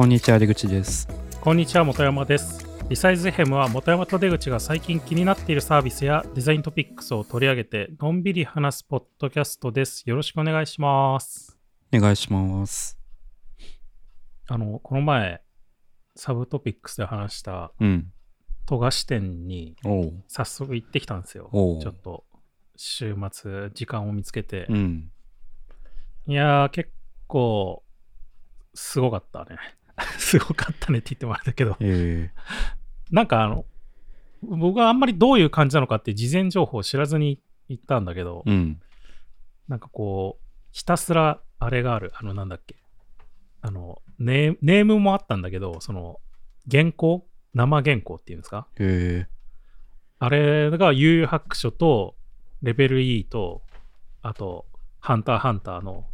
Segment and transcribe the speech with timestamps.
[0.00, 1.06] こんにちは出口です。
[1.42, 2.66] こんにちは本山です。
[2.88, 10.08] リサイズヘムは本山と出口が最近気になっているサービスやデザイントピックスを取り上げてのんびり話すポッドキャストです。
[10.08, 11.58] よろしくお願いします。
[11.92, 12.98] お願いします。
[14.48, 15.42] あのこの前
[16.16, 18.10] サブトピックスで話したうん。
[18.64, 19.76] 富樫店に
[20.28, 21.50] 早速行ってきたんですよ。
[21.52, 22.24] ちょっと
[22.74, 25.10] 週末時間を見つけて、うん。
[26.26, 26.90] いやー結
[27.26, 27.82] 構
[28.72, 29.58] すごかったね
[30.18, 31.76] すごかったねって言ってもあれだけど。
[31.80, 32.30] え
[33.10, 33.66] なんかあの、
[34.42, 38.80] 僕はあんまりどういう感じなのかって事前情報を知らずに行ったんだけど、ー、うん。
[39.68, 42.76] なんかこう、ひたすらあれがある、あのなんだっけ、
[43.60, 46.20] あの、ネーネームもあったんだけど、その、
[46.70, 47.26] 原稿？
[47.52, 48.66] 生原稿っていうんですか？
[48.78, 49.26] え。
[50.20, 52.14] あれが悠々白書と、
[52.62, 53.62] レベル E と、
[54.22, 54.66] あと、
[55.00, 56.06] ハンターハンターの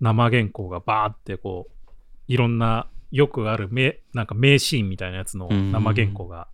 [0.00, 1.90] 生原稿がバーってこう、
[2.26, 6.48] いろんなよくある名、なんか名シーンみたいなやつの生原稿が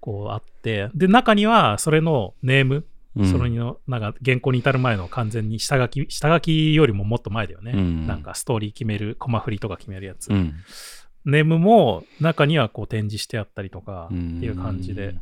[0.00, 7.72] こうあって、で、中にはそれのネーム、ー、それのなんか原稿に至る前の完全に下書き、下書きよりももっと前だよね。
[7.74, 8.06] うん。
[8.06, 10.30] なんかストーリー決める、コマ振りとか決めるやつ。
[10.30, 10.54] うん。
[11.24, 15.20] ネームも中にはこう展示してあったりとかってうんいう感じで、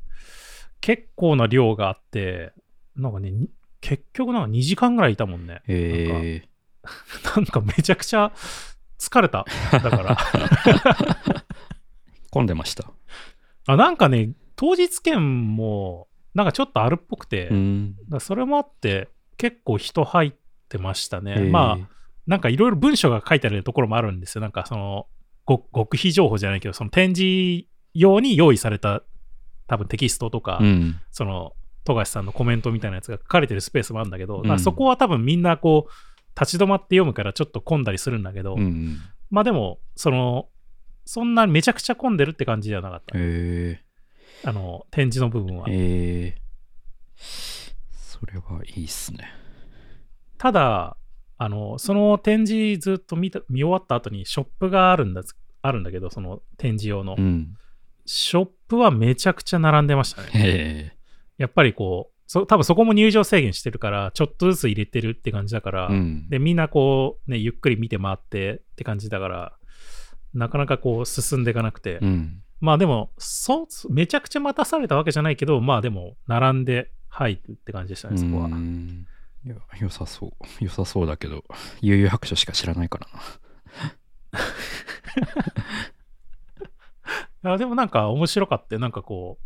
[0.81, 2.53] 結構な量があって、
[2.97, 3.51] なんかね、に
[3.81, 5.63] 結局なんか2時間ぐらいいたもんね。
[5.69, 6.43] え
[7.37, 8.33] なんかめちゃくちゃ
[8.99, 9.45] 疲れた。
[9.73, 10.17] だから。
[10.17, 11.43] ー、
[12.31, 12.91] 混んでました
[13.67, 20.33] あなんかね、当日券もなんかちょっとあるっぽくて、うんらそれもあって結構人入っ
[20.69, 21.35] てましたね。
[21.39, 21.89] えーまあ、
[22.27, 24.43] なんかいろいろ文章が書いてあるところもあるんですよ。
[24.43, 25.07] なんかその、
[25.47, 29.03] ご極秘情報じゃないけど、その展示用に用意された
[29.67, 31.53] 多分テキストとか、うんその、
[31.85, 35.93] 富樫さんのコメントみたいなやつが書かれてるスペースもあるんだけど、うんそこは多分みんなこう、
[36.39, 38.99] 立ち止まって読むからちょっと混んだりするんだけど、うん
[39.31, 40.49] まあでも、その、
[41.05, 43.15] そんなめちゃくちゃ混んでるって感じではなかった。
[43.17, 43.81] え。
[44.45, 45.67] あの、展示の部分は。
[47.91, 49.33] それはいいっすね。
[50.39, 50.97] ただ、
[51.39, 55.23] あの、その展示ずっと見た見終わった後にショップがあるんだ、
[55.63, 57.17] あるんだけど、その展示用の。
[57.19, 57.57] うん。
[58.05, 60.31] ショップはめちゃくちゃ並んでましたね。
[60.35, 60.97] え。
[61.39, 66.29] やっぱりこう、そ多分そこも入場制限してるから、ちょっとずつ入れてるって感じだから、ー、うん。
[66.29, 69.53] で、みんなこう、ね、ゆっくり見て回ってって感じだから、
[70.35, 72.43] なかなかこう進んでいかなくて、うん。
[72.61, 78.51] まあでも、そう、めちゃくちゃ待たされたわけじゃないけど、まあでも、並んで入るって感じでしたね、そこは。
[79.81, 80.65] 良さそう。
[80.65, 81.45] 良さそうだけど
[81.81, 83.21] 悠々白書しか知らないからな。
[87.45, 88.81] いやでもなんか面白かったよ。
[88.81, 89.45] なんかこう、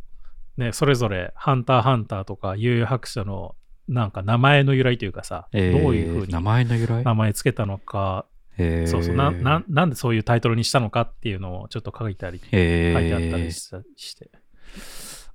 [0.60, 3.56] ね、それぞれ、ハンターハンターとか、悠々白書の、
[3.88, 7.03] なんか名前の由来というかさ、えーどういうふうに名前の由来？
[7.03, 8.26] 名前つけたのか、
[8.56, 14.31] えーそうそうなな、なんでそういうタイトルにしたのかっていうのをちょっと書いてあり、えー書いてあったりして、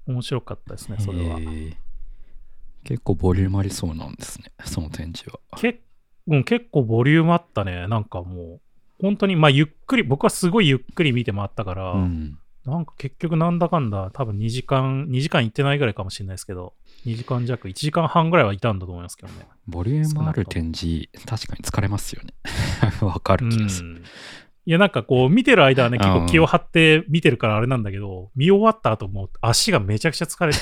[0.08, 1.38] 面白かったですね、それは。
[1.40, 1.74] えー
[2.86, 5.40] 結構ボリュームありそうなんですね、その展示は。
[5.58, 5.82] け
[6.28, 7.88] うん、結構ボリュームあったね。
[7.88, 8.62] なんかもう、
[9.02, 16.74] 本当に、まあ、ゆっくり、僕はすごいゆっくり見て回ったから、うん、なんか結局なんだかんだ、多分2時間、2時間行ってないぐらいかもしれないですけど、
[17.06, 19.46] 2時間弱、1時間半ぐらいはいたんだと思いますけどね。
[19.68, 22.34] ボリュームある展示、確かに疲れますよね。
[23.02, 23.90] わかる気がする。
[23.90, 24.04] うん
[24.68, 30.60] いや、なんかこう、見てる間はね、結うん構気を張って見てるからあれなんだけど、見終わった後もう足がめちゃくちゃ疲れて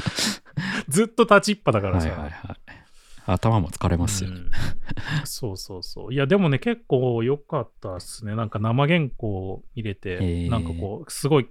[0.88, 2.08] ずっと立ちっぱだからさ。
[2.08, 2.56] はいはいはい。
[3.32, 4.36] 頭も疲れますよね。
[4.36, 4.50] うん
[5.24, 6.14] そうそうそう。
[6.14, 8.34] いや、でもね、結構良かったっすね。
[8.34, 11.48] なんか生原稿入れて、なんかこう、すごい、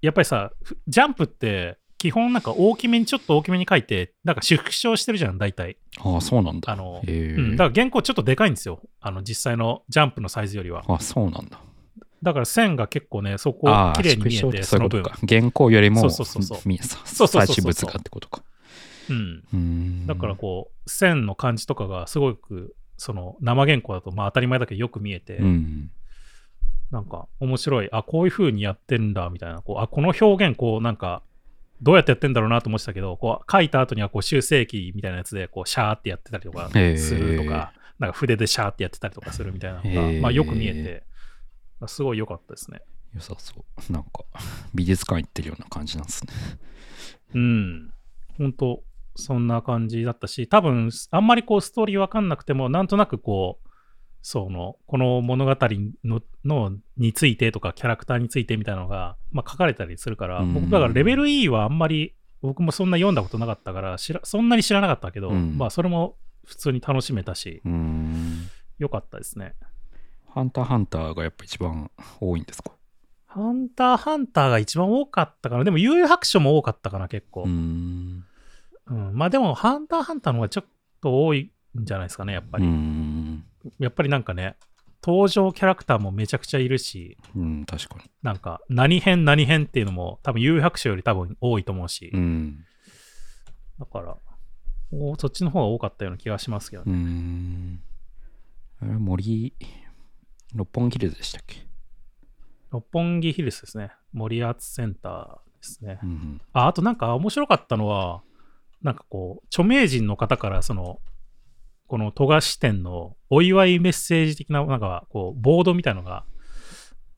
[0.00, 5.78] やっぱりさ、ふジャンプって、基本なんか大きめに、ちょっと大きめに書いて、なんか縮小してるじゃん、大体。
[5.98, 6.72] ああ、そうなんだ。
[6.72, 8.80] あの、うん、だから原稿ちょっとでかいんですよ。
[9.00, 10.84] あの、実際のジャンプのサイズよりは。
[10.88, 11.60] あそうなんだ。
[12.22, 15.26] だから線が結構ね、そこ綺麗に見えて、そういうの分ことか。
[15.26, 18.42] 原稿よりも、そうそうそうそうみそうそうそうそう最物がってことか。
[19.10, 19.44] うん。
[19.52, 25.90] うーんだからこう、線の感じとかがすごく、その生原稿だとまあ当たり前だけどよく見えて、うん。
[26.90, 31.22] なんか面白い、あ、こういう風にやってんだみたいな、こうあこの表現、こうなんか、
[31.82, 41.04] どうやってやってんだろうなと思ってたけど、こう書いた後にはこう修正機みたいなやつでこうシャーってやってたりとかするとか、なんか筆でシャーってやってたりとかするみたいなのが、まあ、よく見えて、
[41.86, 42.80] すごい良かったですね。
[43.14, 43.92] 良さそう。
[43.92, 44.24] なんか、
[44.74, 46.32] 美術館行ってるような感じなんですね。
[47.34, 47.92] うん。
[48.38, 48.82] 本当
[49.16, 53.68] そんな感じだったし、多分あんまりこうストーリーわかんなくても、なんとなくこう、
[54.22, 55.56] その、この物語
[56.04, 68.48] ののについてとか、キャラクターについてみたいなのが、まあ、書かれたりするから、うん僕、だからレベル E はあんまり、僕もそんな読んだことなかったから、知らそんなに知らなかったけど、うんまあ、それも普通に楽しめたし、うーん。
[68.78, 69.54] 良かったですね。
[70.28, 71.90] ハンターハンターがやっぱ一番
[72.20, 72.72] 多いんですか？
[73.26, 75.64] ハンターハンターが一番多かったかな。
[75.64, 77.44] でも、悠々白書も多かったかな、結構。
[77.44, 78.25] うーん。
[78.88, 80.66] うん、まあでも、ハンターハンターの方がちょっ
[81.00, 82.66] と多いんじゃないですかね、やっぱり。
[82.66, 83.44] ん。
[83.78, 84.56] やっぱりなんかね、
[85.02, 88.10] 登場キャラクターもめちゃくちゃいるし、うん、確かに。
[88.22, 92.64] なんか、何編何編っていうのも多分、悠々白書より多分多いと思うし、うん。
[93.78, 94.16] だから、
[94.92, 97.80] おそっちの方が多かったような気がしますけどね。
[98.80, 99.52] 森、
[100.54, 101.66] 六本木ヒルズでしたっけ？
[102.70, 103.90] 六本木ヒルズですね。
[104.12, 105.98] 森アーツセンターですね。
[106.02, 106.40] うんうん。
[106.52, 108.22] ああとなんか面白かったのは、
[108.82, 111.00] なんかこう、著名人の方から、その、
[111.86, 116.24] この富樫店のお祝いメッセージ的な、なんかこう、ボードみたいのが、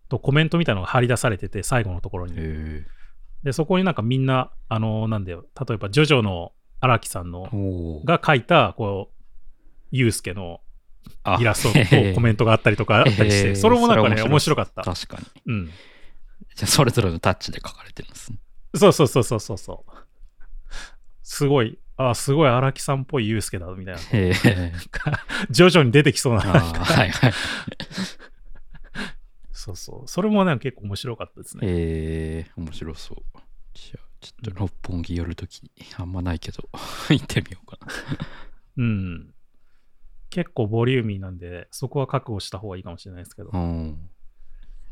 [0.08, 2.34] とコメントみたいのが貼り出されてて、最後のところに。
[2.36, 2.86] へ
[3.44, 7.48] で、そこになんかみんな、あの、なんだよ、例えば、ジョジョの荒木さんの
[8.04, 9.24] が書いた、こう、
[9.90, 10.60] ユースケの
[11.22, 14.82] あイラストとコメンントがあったりとかあったりして、それもなんかね、面面白かった。
[14.82, 15.54] 確かに。
[15.54, 15.66] うん。
[15.66, 18.38] じゃあ、それぞれのタッチで書かれてるんですね。
[18.74, 19.92] そうそうそうそうそうそう。
[21.30, 24.00] すごい、あ、すごい荒木さんっぽいユースケだ、みたいな。
[24.00, 24.72] へえ。
[25.52, 26.40] 徐々に出てきそうな。
[26.40, 27.32] はいはい。
[29.52, 30.08] そうそう。
[30.08, 31.62] それもね、結構面白かったですね。
[31.66, 33.18] えー、面白そう。
[33.74, 36.66] じゃあ、ちょっと六本木寄るとき、あんまないけど、
[37.10, 37.92] 行ってみようかな。
[38.78, 39.34] うん。
[40.30, 43.50] 結構ボリューミーなんで、そこは覚悟した方がいいかもしれないですけど。
[43.52, 44.08] うん。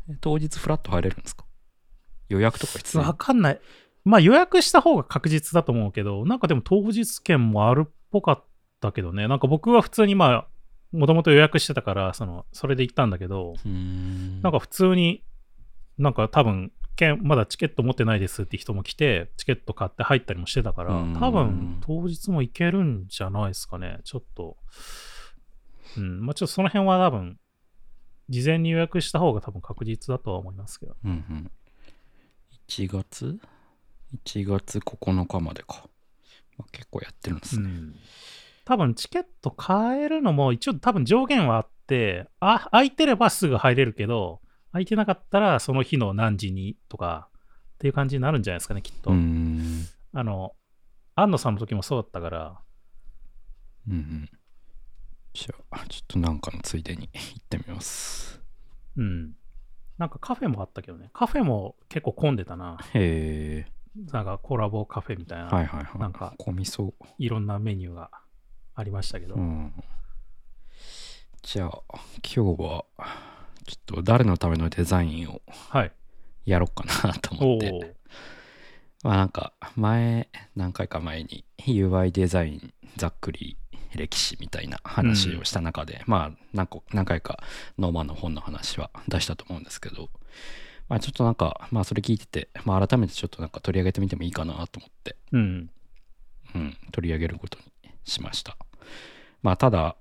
[0.09, 1.45] え当日フラット入れるんですか？
[2.29, 3.01] 予約とか必要？
[3.03, 3.61] わかんない。
[4.07, 8.43] まあ予約した方が確実だと思うけど、なんかでも当日券もあるっぽかっ
[8.79, 9.27] たけどね。
[9.27, 10.47] なんか僕は普通にまあ、
[10.93, 13.55] もともと予約してたから、その、それで行ったんだけど。
[13.65, 15.25] なんか普通に、
[15.97, 23.99] なんか多分、券まだチケット持ってないですって人も来て、チケット買って入ったりもしてたから、うん多分当日も行けるんじゃないですかね。
[24.05, 24.55] ちょっと。
[25.97, 26.25] うん。
[26.25, 27.37] まあちょっとその辺は多分、
[28.29, 30.95] 事前に予約した方が多分確実だとは思いますけど。
[31.03, 31.51] うんうん。
[32.69, 33.39] 1月？
[34.15, 35.89] ?1 月9日までか。
[36.57, 37.69] まあ、結構やってるんですね。
[37.69, 37.95] うん。
[38.65, 47.29] 多分チケット買えるのも一応多分上限はあって、あ、空いてればすぐ入れるけど、空いてなかったらその日の何時にとか
[47.75, 49.11] っていう感じになるんじゃないですかね、きっと。
[49.11, 49.13] あ
[50.23, 50.55] の、
[51.15, 52.59] 安野さんの時もそうだったから、
[53.87, 54.29] うんうん。
[55.33, 58.41] じゃあ、ちょっとなんかのついでに行ってみます。
[58.97, 59.33] うん。
[59.97, 61.09] なんかカフェもあったけどね。
[61.13, 62.77] カフェも結構混んでたな。
[62.93, 63.76] へえ。
[64.11, 65.99] なんかコラボカフェみたいな、はいはいはい。
[65.99, 66.93] なんか混みそう。
[67.17, 68.11] いろんなメニューが
[68.75, 69.35] ありましたけど。
[69.35, 69.73] うん。
[71.41, 71.81] じゃあ、
[72.23, 72.85] 今日は、
[73.65, 75.91] ちょっと誰のためのデザインをはい。
[76.45, 77.95] やろうかなと思って。
[79.03, 83.57] まあなんか、前、何回か前に UI デザインざっくり
[83.95, 87.39] 歴史みたいな話をした中で、まあ何個何回か
[87.77, 90.09] ノーマンの本の話は出したと思うんですけど、
[90.89, 95.69] まあちょっとなんか、まあそれ聞いてて、まあ改めてちょっとなんか取り上げてみてもいいかなと思って、うん。
[96.55, 98.57] うん、取り上げることにしました。
[99.43, 99.95] まあただ、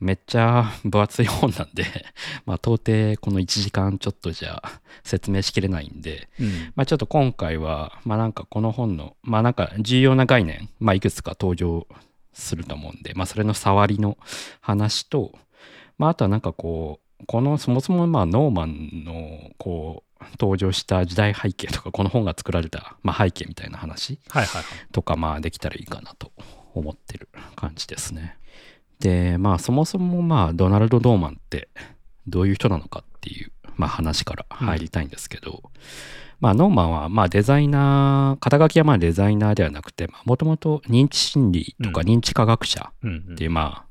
[0.00, 1.84] めっちゃ分厚い本なんで、
[2.44, 4.62] まあ到底この1時間ちょっとじゃ
[5.04, 6.72] 説明しきれないんで、うん。
[6.74, 11.86] まあちょっと今回は、まあなんかこの本の、まあなんか重要な概念、まあいくつか登場
[12.32, 14.18] すると思うんで、まあそれの触りの
[14.60, 15.38] 話と、
[15.98, 24.18] まああとはなんかこう、このそもそもまあノーマンのこう登場した時代背景とかこの本が作られた、まあ、背景みたいな話。
[24.92, 26.32] とかまあできたらいいかなと
[26.74, 28.36] 思ってる感じですね。
[29.00, 31.68] でまあそもそもまあドナルド・ドーマンって
[32.26, 35.62] どういう人なのかっていう、まあ、話から入りたいんですけど、
[36.40, 43.86] まあノーマンはまあデザイナー肩書きはまあデザイナーではなくてもともと認知心理とかうん認知科学者うん、うんっていうま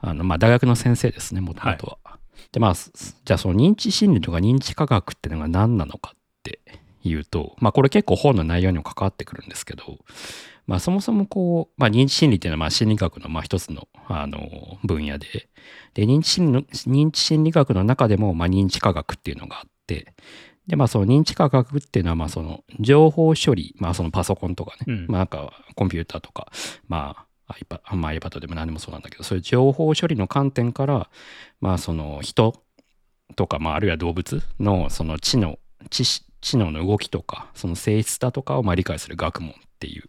[0.00, 1.98] ああのまあ大学の先生ですねもともとは。
[2.52, 6.60] でまあすじゃあその認知心理とか認知科学っていうのが何なのかって
[7.02, 9.98] いうとまあこれ結構本の内容にも関わってくるんですけど
[10.66, 14.38] まあそもそもこう、まあ、認知心理っていうのはまあ心理学のまあ一つのあの
[14.84, 15.48] 分野で
[15.94, 20.14] で認知心理の認知心理学の中でもまあ認知科学っていうのがあって
[20.66, 25.06] でまあその認知科学っていうのはまあその情報処理まあそのパソコンとかね、うん。
[25.08, 26.52] まあなんかコンピューターとか
[26.86, 31.08] まあ iPad, まあ iPad でも何でもそうなんだけどそういう情報処理の観点から
[31.60, 32.54] まあその人
[33.36, 35.58] とか、まあ、あるいは動物のその知能
[35.90, 40.04] 知し知能の動きとかその性質だとかをまあ理解する学問っていう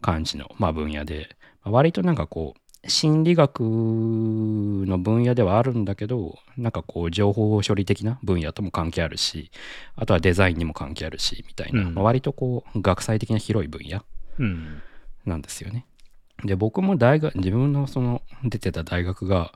[0.00, 9.50] 感じの、まあ、分野で、まあ割となんかこう心理学の分野ではあるんだけどなんかこう情報処理的な分野とも関係あるし
[9.96, 14.02] あとはデザインにも関係あるしみたいな、うんまあ割とこう学際的な広い分野
[15.26, 15.86] なんですよね。
[16.44, 19.52] で僕も大学自分のその出てた大学が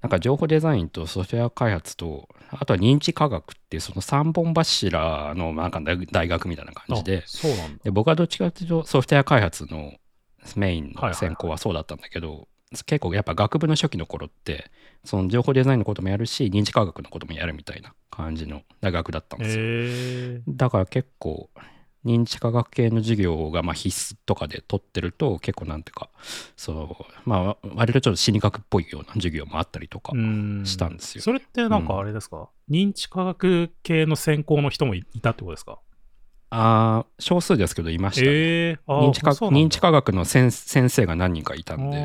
[0.00, 7.84] なんか情報デザインとソフトウェア開発と、あとは認知科学っていうその3本柱のなんか大学みたいな感じで、そうなんだ。
[7.84, 9.94] で僕はどっちかというとソフトウェア開発の
[10.56, 12.48] メインの専攻はそうだったんだけど、
[12.84, 14.70] 結構やっぱ学部の初期の頃って
[15.04, 20.42] その情報デザインのこともやるし認知科学のこともやるみたいな感じの大学だったんですよ。
[20.48, 21.48] だから結構
[22.04, 26.10] 認知科学系の授業がまあ必須とかで取ってると結構なんていうか
[26.56, 30.62] そうまあ割とちょっと心理学っぽいような授業もあったりとかうん。
[30.66, 31.22] したんですよ。
[31.22, 35.78] それってなんかあれですか、認知科学系の専攻の人もいいたってことですか？
[36.50, 39.08] ああ少数ですけどいましたね、えー。
[39.08, 42.04] 認知科認知科学の先先生が何人かいたんで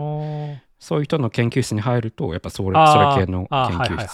[0.79, 4.13] そういう人の研究室に入るとやっぱそれそれ系の研究室。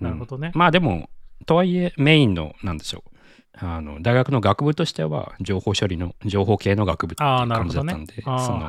[0.00, 0.50] なるほどね。
[0.54, 1.08] まあでも
[1.46, 3.13] とはいえメインのなんでしょう
[3.56, 8.22] あの大学の学部としては情報処理の情報系の学部っていああ、う感じだったんで、。
[8.22, 8.68] その。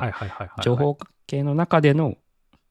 [0.62, 2.16] 情報系の中での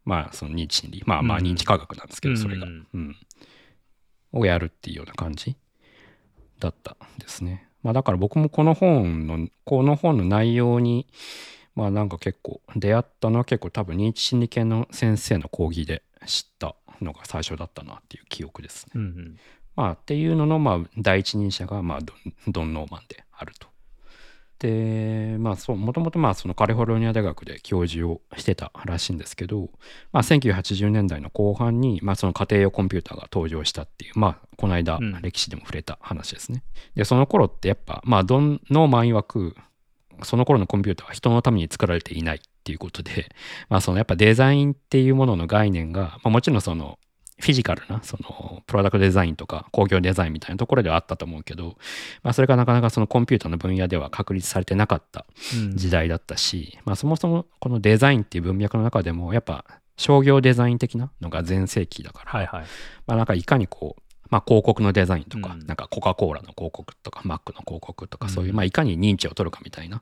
[0.05, 3.15] まあその認知心理まあまあうん認知科学なんですけどそれが、うんうん
[4.37, 5.55] をやるっていうような感じ
[6.59, 7.69] だったんですね。
[7.83, 11.07] まあだから僕もこの本のこの本の内容に
[11.73, 18.91] まあなんか結構出会ったのは結構多分認知心理系の先生の講義で知ったのが最初だったなっていう記憶ですね。
[18.95, 19.37] うんうん。
[19.75, 22.13] まあっていうののまあ第一人者がまあド
[22.49, 23.67] ンドン・ノーマンであると。
[24.59, 29.69] でまあそうもともとまあそのカリフォルニア大学で教授をしてたらしいんですけど、
[30.13, 36.63] まあ、1980年代の後半にまあその家庭用コンピューターが登場したっていうまあこの間うん歴史でも触れた話ですね。
[36.95, 39.55] でその頃ってやっぱまあドン・ノーマン曰く
[40.23, 43.29] その頃のコンピューターは人のために作られていないっていうことで、
[43.69, 46.97] まあそのやっぱデザインっていうものの概念が、まあ、もちろんその
[47.37, 51.75] フィジカルなそのプロダクトデザインとか工業デザインみたいなところではあったと思うけど、
[52.23, 55.25] まあ、それがなかなかそのコンピューターの分野では確立されてなかった
[55.55, 55.75] うん。
[55.75, 59.65] 時代だったし、まあ、そもそもこのデザインっていう文脈の中でもやっぱ
[59.97, 62.65] 商業デザイン的なのが全盛期だから、はいはい。
[63.05, 65.67] まあ、なんかいかにこう、まあ、広告のデザインとか、うん。
[65.67, 70.01] なんかコカ・コーラの広告とかマックの広告とか、うんそういう、まあ、いかに認知を取るかみたいな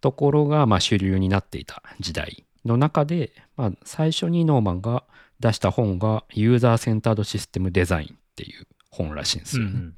[0.00, 5.04] ところがまあ主流になっていた時代の中で、まあ、最初にノーマンが
[5.40, 9.70] 出した本がユーザーセンタードシステムデザインっていう本らしいんですよね。
[9.72, 9.94] うん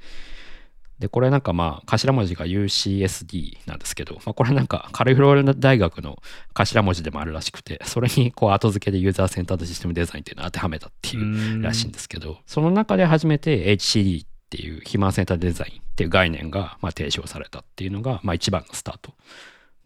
[1.00, 19.14] で、これなんかまあ頭文字が UCSD なんですけど、まあ、これなんかカリフォルニア大学の頭文字でもあるらしくて、それにこう後付けでユーザーセンタードシステムデザインっていうのを当てはめたっていううんらしいんですけど、その中で初めて HCD っていうヒューマンセンターデザインっていう概念がまあ提唱されたっていうのがまあ一番のスタート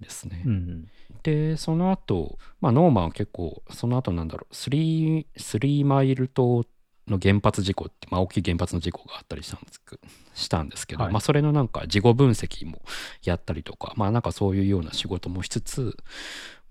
[0.00, 0.42] ですね。
[0.44, 0.88] うん
[1.24, 6.64] で、その後、まあ、ノーマンは結構、その後なんだろう、スリー、スリーマイル島
[7.08, 9.98] の原発事故って、まあ、大きい原発の事故があったりしたんですけ
[10.34, 12.82] したんですけど、はいまあ、それのなんか事後分析も
[13.24, 15.96] やったりとか、まあ、なんかそういうような仕事もしつつ、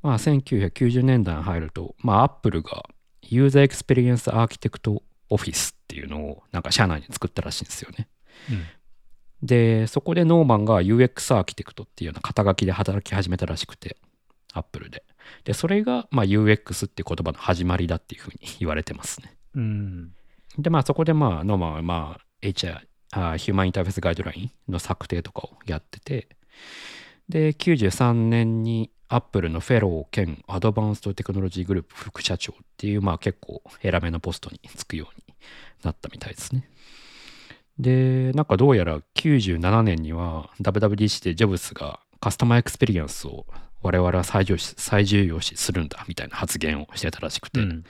[0.04, 2.84] まあ、1990年代に入ると、まあ、アップルが
[3.24, 8.08] User Experience Architect Office っていうのをなんか社内に作ったらしいんですよね。
[8.52, 8.66] うん
[9.44, 13.98] で、そこでノーマンが UX アーキテクトっていうような肩書きで働き始めたらしくて、
[14.54, 15.04] アップルで。
[15.44, 19.36] で、それが、まあ、UX って言葉の始まりだっていうふうに 言われてますね。
[19.56, 20.14] うん
[20.58, 22.80] で、まあ、そこで、まあ、ノーマンは、まあ、HR、
[23.12, 26.28] あ Human Interface Guideline の策定とかをやってて、
[27.28, 35.36] で、93年にアップルのフェロー兼 Advanced Technology Group 副社長っていう、まあ、結構偉めなポストに就くように
[35.84, 36.70] なったみたいですね。
[37.80, 43.46] で、なんかどうやら97年には WWDC でジョブスが customer experience を
[43.84, 47.84] 我々は最重視最重要視するんだみたいな発言をしてたらしくて、うん。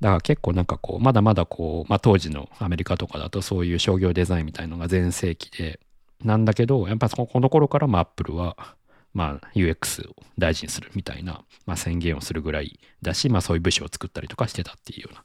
[0.00, 5.80] だから結構なんかこうまだまだこう、まあ、当時のアメリカとかだとそういう商業デザインみたいのが全盛期で
[6.24, 8.76] なんだけどやっぱそこの頃からまあアップルは
[9.12, 15.24] まあ UX を大事にするみたいな、まあ、宣言をするぐらいだし、まあ、そういう部署を作ったりとかしてたっていうような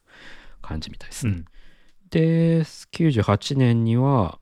[0.62, 1.34] 感じみたいですね。
[1.34, 1.46] うん。
[2.12, 4.40] で98年には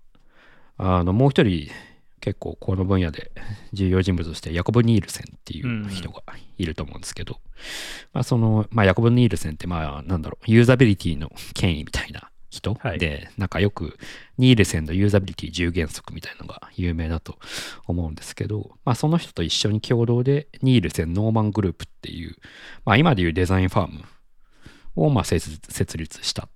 [0.78, 1.70] あのもう一人
[2.20, 3.32] 結構この分野で
[3.74, 6.24] 重要人物としてヤコブ・ニールセンっていう人が
[6.58, 7.40] いると思うんですけど、
[8.14, 13.00] まあその、まあ、ヤコブ・ニールセンってまあなんだろうユーザビリティの権威みたいな人はい。
[13.00, 13.98] で、なんかよく
[14.38, 17.38] ニールセンのユーザビリティ10原則みたいなのが有名だと
[17.86, 22.36] 思うんですけど、まあその人と一緒に共同でニールセン・ノーマングループっていう、
[22.86, 24.04] まあ今でいうデザインファーム
[24.96, 26.50] をまあ設立した。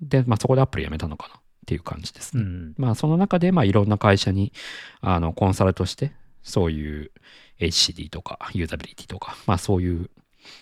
[0.00, 2.42] で、まあそこでアップル辞めたのかなっていう感じですね。
[2.42, 4.52] うんまあその中でまあいろんな会社に
[5.00, 7.10] あのコンサルとしてそういう
[7.60, 10.10] HCD とかユーザビリティとかまあそういう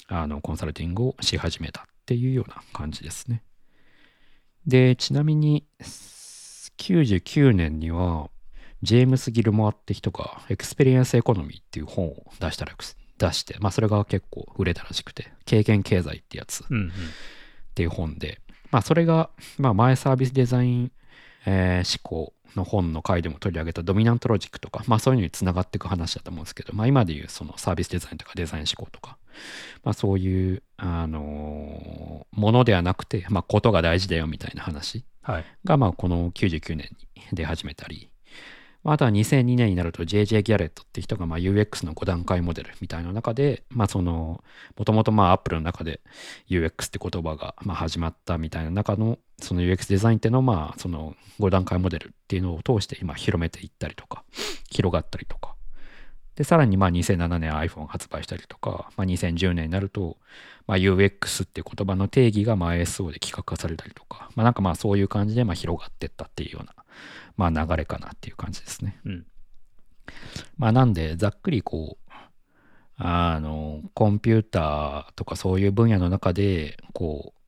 [0.08, 3.42] あのコンサルティングをし始めたっていうような感じですね。
[4.66, 5.64] で、ちなみに
[6.78, 8.30] 99年には
[8.82, 12.74] ジェームス・ギルモアって人がエクスペリエンス・エコノミーっていう本を出したら
[13.18, 16.66] 出して、まあそれが結構売れたらしくて経験経済ってやつっ
[17.74, 18.40] ていう本で、
[18.70, 20.92] まあ、それが、まあ、前サービスデザイン、
[21.46, 29.18] えー思考の本の回でも取り上げたドミナントロジックとか、まあ、そういうのにつながっていく話だと思うんですけど、まあ、今でいうそのサービスデザインとかデザイン思考とか、
[29.84, 35.44] まあ、そういう、あのーものではなくて、まあ、ことが大事だよみたいな話はい。
[35.64, 38.09] が、まあ、この99年に出始めたり、ま
[38.82, 44.42] あとは2002年になると JJ ギャレットって人がまあ UX の5段階モデルみたいな中で、まあその、
[44.76, 46.00] もともとまあ Apple の中で
[46.48, 54.24] UX って言葉がまあ始まったみたいな中の、その UX デザインっていうのをまあその5段階モデルっていうのを通して今広めていったりとか、
[54.70, 55.56] 広がったりとか。
[56.40, 60.16] で、さらにまあ2007年 iPhone 発売したりとか、まあ2010年になると、
[60.66, 66.74] まあ UX っていう言葉の定義がまあ ISO で規格化されたりとか、まあなんかまあそういう感じでまあ広がっていったっていうような、
[67.36, 68.98] まあ流れかなっていう感じですね。
[69.04, 69.26] うん。
[70.56, 72.10] まあなんでざっくりこう
[72.96, 77.39] あのコンピューターとかそういう分野の中でこう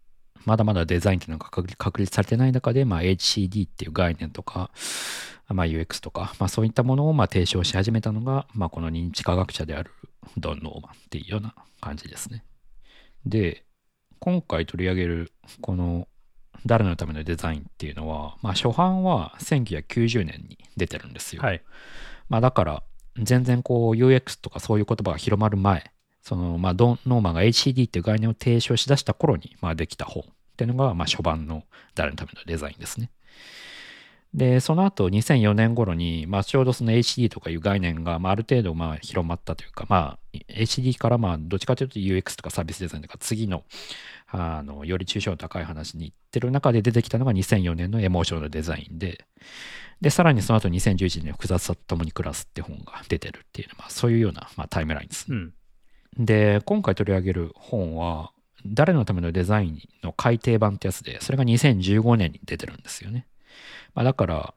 [0.44, 4.70] まだまだデザインっていうのが確立されてない中で、まあ、HCD っていう概念とか、
[5.48, 9.90] まあ、UX とか、まあ、そういったものをまあ提唱し始めたのが、まあ、この認知科学者である
[10.36, 12.44] ドン・ノーマンっていうような感じですね。
[13.26, 13.64] で
[14.18, 16.08] 今回取り上げるこの
[16.66, 21.42] 誰のためのデザインっていうのは、まあ、初版は1990年に出てるんですよ。
[21.42, 21.62] はい。
[22.28, 22.82] まあだから、
[23.18, 25.92] 全然こう UX とかそういう言葉が広まる前、
[26.22, 30.26] そのまあドン・ノーマンが HCD っていう概念を提唱しだした頃にまあできた本っ
[30.56, 31.64] ていうのがまあ初版の
[31.94, 33.10] 誰のためのデザインですね。
[34.34, 43.64] で、その後2004年頃に、まあちょうどその HD とかいう概念がまあある程度まあ広まったというか、まあ HD からまあどっちかというと UX とかサービスデザインとか次の
[44.28, 49.26] あのより抽象度高い話に行ってる中で出てきたのが2004年のエモーショナルデザインで、
[50.00, 55.26] で、さらにその後2011年の、複雑さと共に暮らすって本が出てるっていう、まあ、そういうような、まあ、タイムラインです。
[55.28, 55.52] うん。
[56.18, 58.32] で、今回取り上げる本は、
[58.64, 63.26] 誰のためのデザインの改訂版ってやつで、それが2015年に出てるんですよね。
[63.94, 64.54] まあ、だから、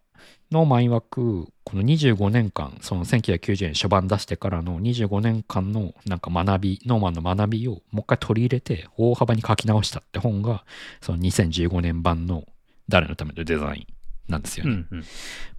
[0.51, 10.63] ノーマン曰く、この25年間、その1990年初版出してからの25年間のなんか学び、ノーマンの学びをもう一回取り入れて大幅に書き直したって本が、
[11.01, 12.45] その2015年版の
[12.89, 13.87] 誰のためのデザイ
[14.29, 14.71] ンなんですよね。
[14.71, 14.87] うん。
[14.91, 15.03] うん。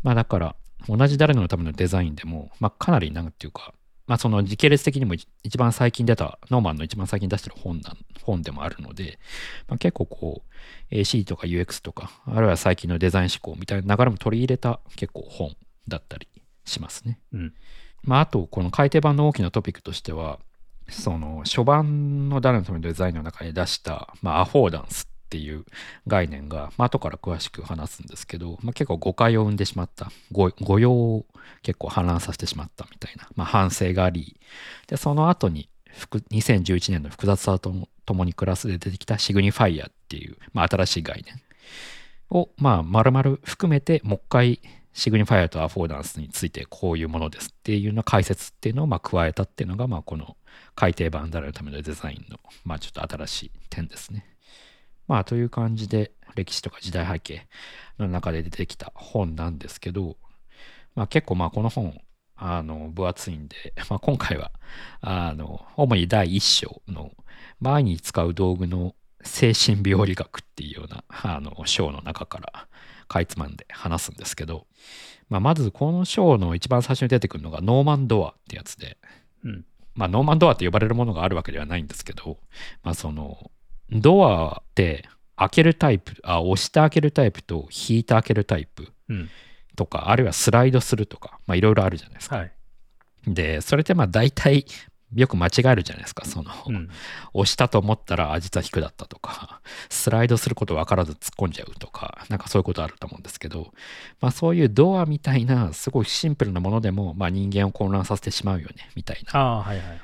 [0.05, 0.57] まあだから、
[0.89, 3.75] 同じ誰のためのデザインでも、まあかなりなんていうか、
[4.07, 9.19] まあその時系列的にも一一番最近出た、ノーマンの一番最近出してる本なん本でもあるので、
[9.69, 10.43] まあ、結構こ
[10.91, 15.57] う、AC とか UX とか、あるいは最近のデザイン思考みたいな流れも取り入れた結構本
[15.89, 16.29] だったり
[16.65, 17.21] しますね。
[17.33, 17.55] うん。
[18.03, 20.39] まああと、この改訂版の大きなトピックとしては、
[20.89, 25.67] その初版の誰のためのデザインの中に出した、まあ、アフォーダンスっていう
[26.07, 30.11] 概念が、まあ後から詳しく話すんですけど、まあ、結構誤解を生んでしまった。
[30.33, 31.27] 誤用を
[31.63, 34.41] 結構氾濫させてしまったみたいな、まあ、反省があり。
[34.87, 35.69] でその後に
[36.31, 41.35] 2011年の複雑さとも共に暮らすで出てきたシグニファイアっていう、まあ、新しい概念
[42.31, 44.61] をまあ丸々含めてもう一回
[44.93, 50.37] シグニファイアとアフォーダンスについてこういうものですっていうような解説っていうのをま加えたっていうのがまあこの
[50.75, 54.36] 改訂版誰のためのデザインのまあちょっと新しい点ですね。
[55.09, 57.47] まあという感じで歴史とか時代背景
[57.99, 60.17] の中で出てきた本なんですけど、
[60.95, 62.01] まあ結構まあこの本
[62.37, 64.53] あの分厚いんで、 まあ、今回は
[65.01, 67.13] あの主に第一章の
[67.61, 72.69] 前に使う道具の精神病理学っていうようなあの章の中から
[73.09, 74.67] かいつまんで話すんですけど、
[75.29, 78.99] まあ、まずこの章の一番最初に出てくるのがノーマンドアってやつで、
[79.43, 79.65] うん。
[79.95, 82.39] まあノーマンドアって呼ばれるものがあるわけではないんですけど、
[82.83, 83.51] まあその
[83.91, 89.29] ドアって開けるタイプ、あ、押して開けるタイプと引いて開けるタイプうん。
[89.77, 92.37] とか、あるいはスライドするとか、まあいろいろあるじゃないですか。
[92.37, 92.53] はい。
[93.27, 94.65] で、それってまあ大体
[95.15, 96.25] よく間違えるじゃないですか。
[96.25, 96.89] その、うん。
[97.33, 103.73] 押したと思ったら、あ、実は引くだったとか、スライドすること分からず突っ込んじゃうとか、なんかそういうことあると思うんですけど、
[104.21, 110.01] まあそういうドアみたいな、すごいシンプルなものでも、まあ人間を混乱させてしまうよね、みたいなはいはいはい。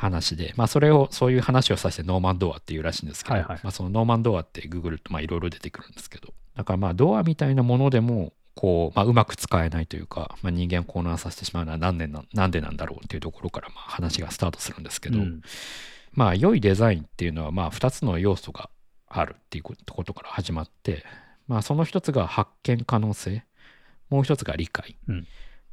[0.00, 3.60] 話で、まあそれを、そういう話をさせてノーマンドアっていうらしいんですけど、はいはい。
[3.62, 15.42] まあそのノーマンドアってググると、まあいろいろ出てくるんですけど、だからまあドアみたいなものでも、こう、まあ、うまく使えないというか、まあ、人間を混乱させてしまうのは何でななんでなんだろうっていうところからまあ話がスタートするんですけど、うん。
[16.12, 18.70] まあ良いデザインっていうのはまあ2つの要素が
[19.08, 21.04] あるっていうことから始まって、
[21.46, 23.44] まあその一つが発見可能性、
[24.08, 24.96] もう一つが理解。
[25.08, 25.26] うん。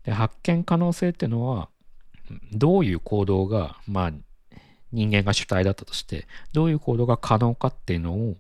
[0.03, 1.69] で発見可能性っていうのは、
[2.51, 4.13] どういう行動が、まあ
[4.91, 8.37] 人間が主体だったとして、どういう行動が可能かっていうのを、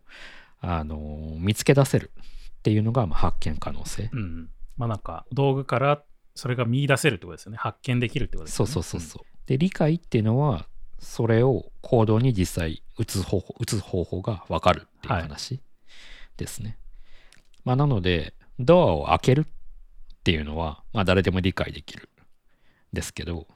[0.59, 2.11] あの、見つけ出せる
[2.59, 4.09] っていうのがまあ発見可能性。
[4.13, 4.49] うん。
[4.77, 6.03] まあなんか、道具から
[6.35, 7.57] それが見出せるってことですよね。
[7.57, 8.67] 発見できるってことですそう。
[8.67, 9.25] そうそうそう。
[9.47, 10.67] で、理解っていうのは、
[10.99, 15.61] それを行動に実際打つ方法、打つ方法がわかるっていう話
[16.37, 16.77] ですね。
[17.63, 19.45] まあ、なので、ドアを開けるっ
[20.23, 22.09] ていうのは、まあ、誰でも理解できる
[22.93, 23.47] ですけど、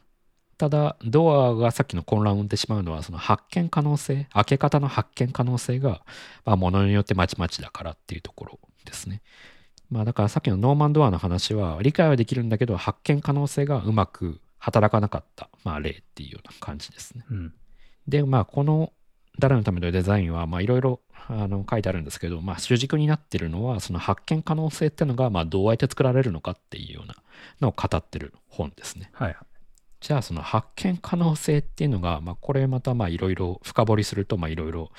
[0.61, 6.05] ただ、ドアがさっきの混乱を生んでしまうのは、その発見可能性、開け方の発見可能性が、
[6.45, 9.23] まあ、ものによってまちまちだからっていうところですね。
[9.89, 17.25] まあ、だからさっきのノーマンドアの話は、理解はできるんだけど、発見可能性がうまく働かなかった、まあ、例っていうような感じですね。
[17.31, 17.53] うん。
[18.07, 18.93] で、まあ、この
[19.39, 27.15] 誰のためのデザインは、まあ、いろいろあの書いてあるんですけど、まあ、主軸になってるのは、その発見可能性っていうのが、まあ、どうやって作られるのかっていうような
[27.61, 29.09] のを語ってる本ですね。
[29.13, 29.35] はい。
[30.01, 34.91] じゃあ、その発見可能性っていうのが、まあ、これまた、まあ、いろいろ深掘りすると、まあ、いろいろ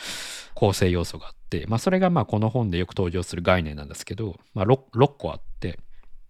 [0.55, 5.81] 構成要素があって、まあ、それが、まあ、この本でよく登場する概念なんですけど、まあ6、6個あって、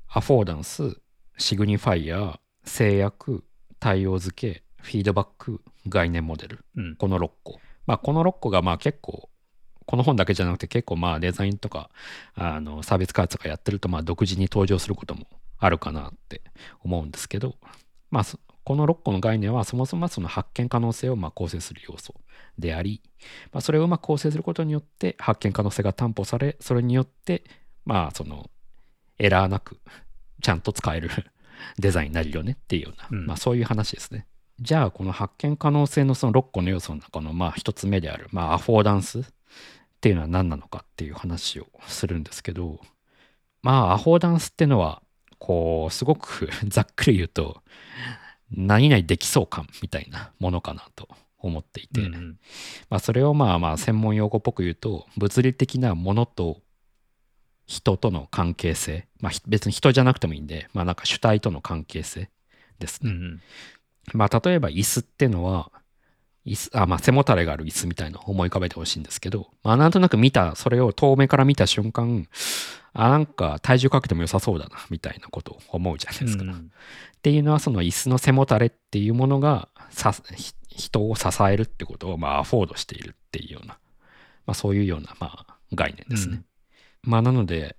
[0.08, 0.96] アフォーダンス、
[1.36, 3.44] シグニファイア、制約、
[3.78, 6.64] 対応付け、フィードバック、概念モデル。
[6.76, 6.96] うん。
[6.96, 7.60] この6個。
[7.86, 9.28] まあ、この6個がまあ結構、
[9.84, 11.90] この本だけじゃなくて結構まあデザインとか
[12.34, 15.26] あのサービス開発とかやってるとまあ独自に登場することも
[15.58, 16.40] あるかなって
[16.84, 17.56] 思うんですけど、
[18.10, 22.14] まあそこの6個の概念はそもそもその発見可能性をまあ構成する要素
[22.58, 23.02] であり、
[23.52, 27.44] まあ、それをうまく構成することによって発見可能性が担保され、それによって
[27.84, 28.50] まあその
[29.18, 29.78] エラーなく
[30.42, 31.10] ちゃんと使える
[31.78, 34.26] デザインになるよねっていうような、うんまあそういう話ですね。
[34.60, 39.24] じゃあこの発見可能性のその6個の要素の中のまあ1つ目である、まあ、アフォーダンスっ
[40.00, 42.80] ていうのは何なのかっていう話をするんですけど
[43.62, 45.02] まあアフォーダンスっていうのは
[45.38, 47.62] こうすごく ざっくり言うと
[48.54, 52.38] 何々できそう感みたいなものかなと思っていて、うんうん
[52.90, 56.60] まあ、それをまあまあ専門用語っぽく言うと物理的なものと
[57.66, 62.30] 人との関係性、まあ、ひ別に人じゃなくてもいいんで、まあ、なんか主体との関係性
[62.78, 63.10] ですね。
[63.10, 63.40] うんうん。
[64.14, 65.70] まあ例えば椅子ってのは
[66.44, 72.26] 椅子あまあ背もたれがある椅子みたいなのを思い浮かべてほしいんですけど、まあ、なんとなく見たそれを遠目から見た瞬間
[72.94, 76.44] あなんか体重かけても良さそうだなみたいなことを思うじゃないですか。
[76.44, 76.70] っうん
[77.22, 83.78] ていうのはその椅子の背もたれっていうものがさひ人を支えるってことをまあアフォードしているっていうような、
[84.46, 86.42] まあ、そういうようなまあ概念ですね。
[87.02, 87.76] まあなので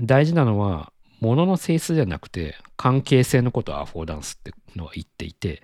[0.00, 5.62] 大事なのは物の性質じゃなくて関係性のことをアフォーダンスってのは言っていて、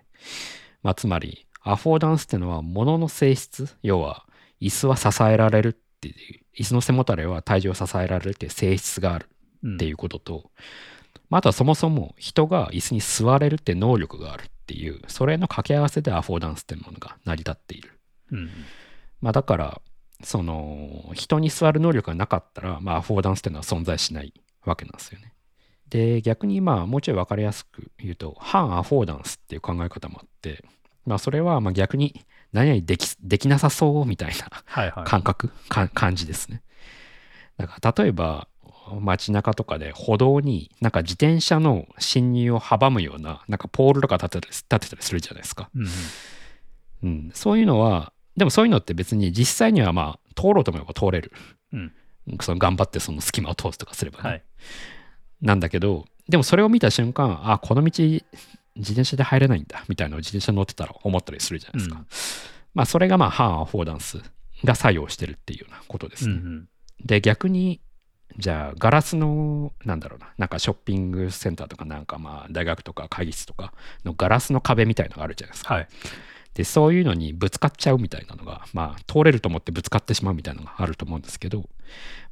[0.82, 4.24] まあ、つまりアフォーダンスってのは物の性質要は
[4.60, 6.14] 椅子は支えられるっていう
[6.58, 9.28] 椅子の背もたれは体重を支えられるっていう性質がある
[9.62, 10.50] うんっていうことと、
[11.28, 17.98] まあ、あとはそもそも人が椅子に座れるって能力があるっていうそれの掛け合わせでアフォーダンスっていうものが成り立っている。
[18.32, 18.50] うん
[19.20, 19.82] まあ、だから
[20.22, 24.32] その人に座る能力がなかったら、まあ、アフォーダンスっていうのは存在しない
[24.64, 25.32] わけなんですよね。
[25.88, 30.64] で逆にまあもうちょい分かりやすく言うと反アフォーダンスっていう考え方もあって、
[31.10, 35.04] まあ、それはまあ逆に何々できできなさそうみたいなはいはい。
[35.04, 36.62] 感覚、か感じですね。
[37.58, 38.46] だから例えば
[39.00, 45.68] 街中とかで歩道になんか自転車の進入を阻むようななんかポールとか立てたり立てたりするじゃないですか。
[45.74, 45.88] うんうん
[47.02, 51.32] うん、そういうのはでもそういうのって別に実際にはまあ通ろうと思えば通れる。
[51.72, 51.92] うん
[52.40, 54.30] その頑張ってその隙間を通すとかすればね。
[54.30, 54.42] はい。
[55.42, 57.92] なんだけどでもそれを見た瞬間あこの道
[58.76, 61.98] 自転車で入れないんだみたいなのを自転車乗ってたら思ったりするじゃないですか。
[61.98, 62.06] うん
[62.72, 64.20] まあそれがまあ反アフォーダンス
[64.64, 66.34] が作用してるっていうようなことですね。
[66.34, 66.68] うんうん
[67.02, 67.80] で逆に
[68.36, 73.72] じゃあガラスのなんだろうななんかショッピングセンターとかなんかまあ大学とか会議室とか
[74.04, 75.74] のガラスの壁みたいのがあるじゃないですか。
[75.74, 75.88] はい。
[76.52, 81.60] でそういうのにぶつかっちゃうみたいなのがまあ通れると思ってぶつかってしまうみたいなのがあると思うんですけど、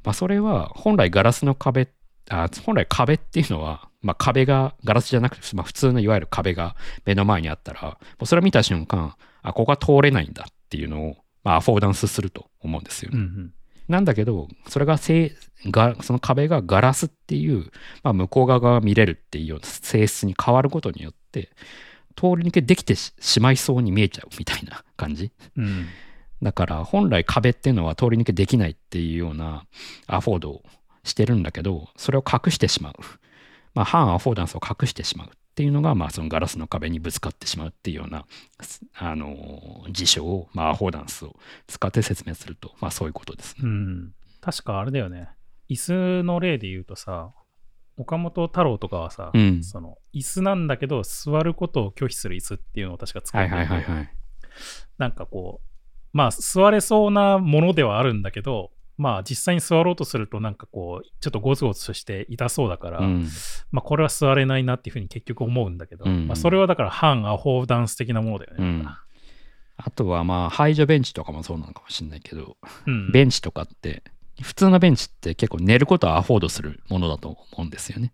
[0.03, 1.87] まあ、それは本来ガラスの壁
[2.29, 13.17] あ本来壁っていうのは、まあ、壁がガラスじゃなくて、まあ、普通のいわゆる壁が目の前にあったらもうそれを見た瞬間あここは通れないんだっていうのを、まあ、アフォーダンスすると思うんですよね。
[13.17, 13.53] うんうん
[13.89, 15.35] なんだけど、それがせ
[15.65, 17.71] いが、その壁がガラスっていう、
[18.03, 21.49] まあ、向こう側が見れるっていう性質に変わることによって、
[22.15, 25.31] 通り抜けできてししまいそうに見えちゃうみたいな感じ。
[25.57, 25.87] うん
[26.41, 29.65] だから本来壁っていうのは通り抜けできないっていうような
[30.07, 30.63] アフォードを
[31.03, 32.93] してるんだけど、それを隠してしまう。
[33.73, 38.25] まあ、反アフォーダンスを隠してしまうっていうのが、まあ、そのガラスの壁にぶつかってしまうっていうような、
[38.95, 41.35] あの、事象を、まあ、アフォーダンスを
[41.67, 43.63] 使って説明すると、まあ、そういうことですね。
[43.63, 44.13] うん。
[44.41, 45.29] 確かあれだよね。
[45.69, 47.31] 椅子の例で言うとさ、
[47.99, 54.09] 岡本太郎とかはさ、うんその椅子なんだけど座ることを拒否する椅子っていうのを確か作ってはいはいはいはい。
[54.97, 55.67] なんかこう
[56.13, 63.27] まあ座れそうなものではあるんだけどまあ実際に座ろうとするとなんかこうちょっとゴツゴツして痛そうだから、うん
[63.71, 68.57] まあこれは座れないなっていうふうに結局思うんだけど、うんうんまあそれはだから反アフォーダンス的なものだよね。
[68.59, 68.87] うん
[69.81, 73.13] あとはまあ排除ベンチとかもそうなのかもしれないけど、うん。
[73.13, 74.03] ベンチとかって、
[74.41, 78.11] 普通のベンチって結構寝ることをアフォードするものだと思うんですよね。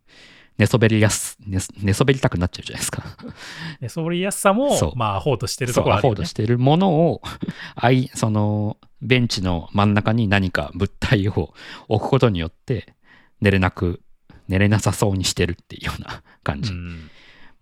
[0.58, 3.04] 寝そべりやす、寝寝そべりたくなっちゃうじゃないですか。
[3.82, 6.24] でそりやすさもまあ、アホードしてるところねアフォード。
[6.26, 7.22] してるものを、
[7.76, 11.54] あい、その、ベンチの真ん中に何か物体を
[11.88, 12.94] 置くことによって、
[13.42, 14.02] 寝れなく、
[14.48, 16.72] 寝れなさそうにしてるっていうような感じ。
[16.72, 17.10] うん。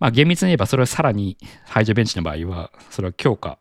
[0.03, 3.57] まあ厳密に言えばそれをさらに排除ベンチの場合はそれを強化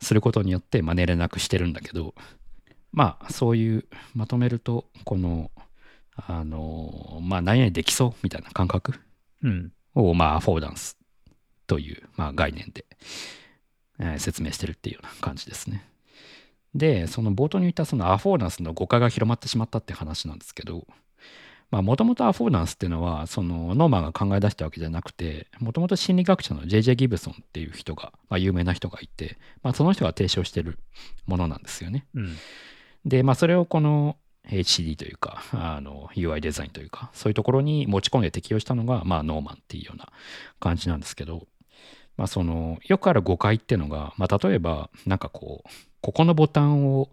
[0.00, 2.14] することによってまあ寝れなくしてるんだけど
[2.92, 3.84] まあそういう
[4.14, 5.50] まとめるとこの
[6.28, 8.94] あのまあ何々できそうみたいな感覚？
[9.42, 9.72] うん。
[9.94, 10.96] をまあアフォーダンス
[11.66, 12.84] というまあ概念で、
[13.98, 15.86] えー説明してるっていうような感じですね。
[16.74, 20.86] でその冒頭に言ったそのアフォーダンスの誤解が広まってしまったって話なんですけど
[21.72, 26.94] もともとアフォーダンスっていうのはそのノーマンが考え出したわけじゃなくてもともと心理学者の J.J.
[26.96, 30.78] ギブソンっていう人が、まあ、有名な人がいて、まあ、その人が提唱してる
[31.26, 32.06] ものなんですよね。
[32.14, 32.36] うん。
[33.04, 34.16] で、まあ、それをこの
[34.48, 40.08] HD というか、あの UI デザインというか、そういうところに持ち込んで適用したのが、まあ、ノーマンっていうような
[40.58, 41.46] 感じなんですけど、
[42.16, 45.68] まあ、その、よくある誤解っていうのが、まあ、例えば、なんかこう、
[46.02, 47.08] ここのボタンを、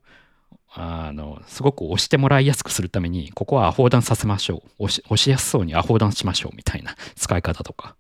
[0.73, 4.83] あの、すごく押してもらいやすくするために、ここはアフォーダンさせましょう。
[4.83, 7.95] 押しやすそうにアフォーダンしましょうみたいな使い方とか、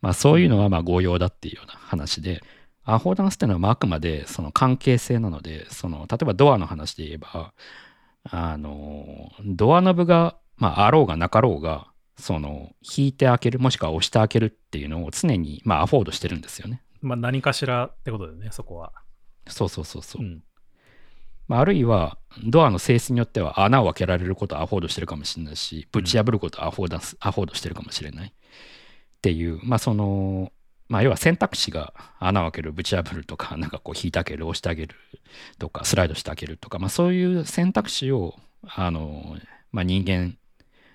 [0.00, 2.42] まあ、そういうのはまあ誤用だっていうような話で、
[2.84, 7.52] アフォーダンスっていうのはまああくまでその関係性なので、その例えばドアの話で言えば、
[8.24, 16.82] あの、ドアノブが、まあ、あろうがなかろうが、その、引いて開ける、もしくは押して開けるっていうのを常に、まあ、アフォードしてるんですよね。
[17.00, 18.92] まあ、何かしらってことだよね、そこは。
[19.48, 20.22] そうそうそうそう。
[20.22, 20.42] ん。
[21.48, 28.32] まあ、あるいは、ドアの性質によっては穴を開けられることをアフォードしてるかもしれないし、ぶち破ることをアフォーダンス、アフォードしてるかもしれないっ
[29.20, 30.52] ていう、まあ、その、
[30.92, 34.94] まあ、要は選択肢が穴を開ける、ぶち破るとか、 なんかこう引いてあげる、押してあげる
[35.58, 39.38] とか、スライドしてあげるとか、まあ、そういう選択肢を、あの、
[39.70, 40.36] まあ、人間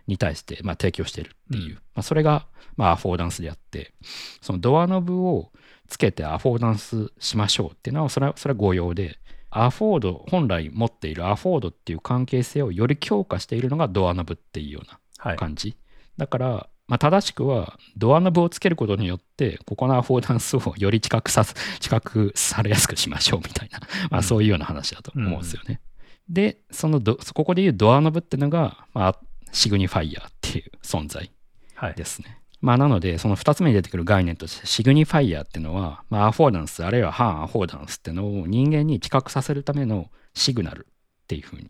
[0.06, 3.96] に対して、まあ、提供してるっていう、うんまあ、それが、まあ、アフォーダンスであって、
[4.40, 5.52] そのドアノブを
[5.88, 9.18] つけてアフォーダンスしましょうっていうのは、それは、それは誤用で、
[9.50, 15.38] アフォード、本来持っているアフォードっていう関係性をより強化しているのがドアノブっていうようなはい。
[15.38, 15.76] 感じ。
[16.18, 25.82] だから、まあ、正しくは、ドアノブをつけることによって、ここのアフォーダンスをより近くさす、 近くされやすくしましょうみたいな、まあ、うんそういうような話だと思うんですよね。
[26.30, 29.20] で、そのど、ここでいうドアノブっていうのが、まあ、
[29.52, 31.32] シグニファイヤーっていう存在
[31.76, 31.94] はい。
[31.96, 32.40] ですね。
[32.60, 41.70] まあ、なので、その2つ目に出てくる概念として、シグニファイヤーっていうのは、まあ、アフォーダンス、あるいは反アフォーダンスっていうのを人間に知覚させるためのシグナルっていうふうに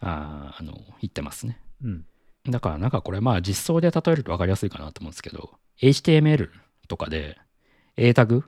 [0.00, 1.58] あーあの言ってますね。
[1.84, 2.04] うん。
[2.48, 5.50] だからなんかこれまあ実装で例えると分かりやすいかなと思うんですけど、
[5.82, 6.50] HTML
[6.88, 7.38] とかで
[7.96, 8.44] A タグ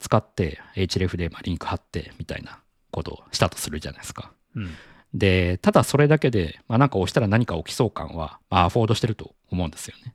[0.00, 4.32] 使って href でまあリンク貼ってみたいなことをしたとするじゃないですか。
[4.54, 4.70] うん。
[5.14, 10.14] で、ただそれだけで、まあ、なんか押したら何か起きそう感は、まあ、アフォードしてると思うんですよね。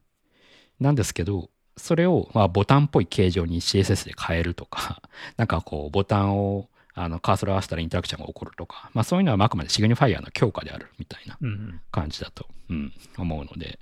[0.79, 5.01] なんですけど、それをまあボタンっぽい形状に CSS で変えるとか、
[5.37, 11.79] なんかこうボタンをあのカーソルを合わせたらインタラクションが起こるとか、まあそういうのはまああくまでシグニファイアの強化であるみたいなうん。
[11.91, 13.79] 感じだと、うん、思うので、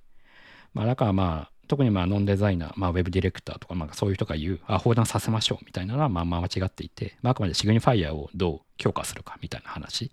[0.74, 10.10] まあだからまあ特にまあノンデザイナー、まあ、ウェブディレクターとかまあそういう人が言う、あ、放談させましょうみたいなのはまあまあ間違っていて、まあ、あくまでシグニファイアをどう強化するかみたいな話っ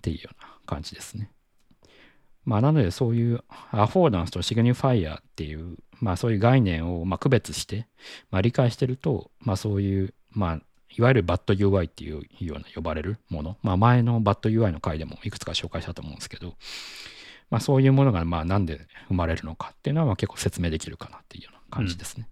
[0.00, 1.30] ていうような感じですね。
[2.44, 7.86] まあなのでそういうアフォーダンスとシグニファイアっていう、まあそういう概念をまあ区別して、
[8.30, 10.60] まあ、理解してると、まあそういう、まあ
[10.96, 16.54] いわゆるバッド UI っていうような呼ばれるもの、まあ前のバッド UI の回でもいくつか紹介したと思うんですけど、
[17.50, 22.28] まあそういうものがまあなんで生まれるのかっていうのはまあ結構説明できるかなっていうような感じですね。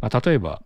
[0.00, 0.62] まあ例えば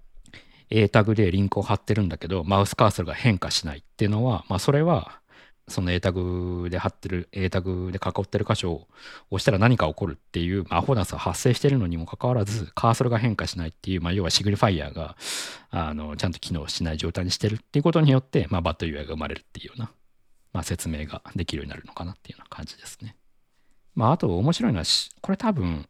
[0.70, 5.20] A タグでリンクを貼ってるんだけど、マウスカーソルが変化しないっていうのは、まあそれは
[5.68, 8.88] その A タグで貼ってる、A タグで囲ってる箇所を
[9.30, 15.16] 押したら何か起こるっていう、まあ、アフォーダンスが発生してるのにもかかわらず、カーソルが変化しないっていう、まあ、要はシグニファイアが
[15.70, 19.90] あのちゃんと機能しない状態にしてるっていうことによって、まあ、バッド UI が生まれるっていうような、
[20.52, 23.16] まあ、説明ができるようになるのかなっていうような感じですね。
[23.94, 24.84] まあ、あと面白いのは、
[25.20, 25.88] これ多分、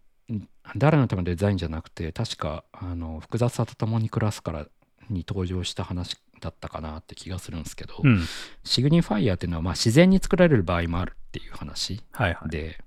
[0.76, 4.66] 誰のためのデザインじゃなくて、確かあの複雑さとともにクラスから
[5.10, 8.24] に登場した話だったかなって気がするんですけど、うん。
[8.64, 12.50] シグニファイアっていうのはまあ自然に作られる場合もあるっていう話はいはい。
[12.50, 12.78] で、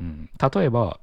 [0.00, 1.00] うん、例えば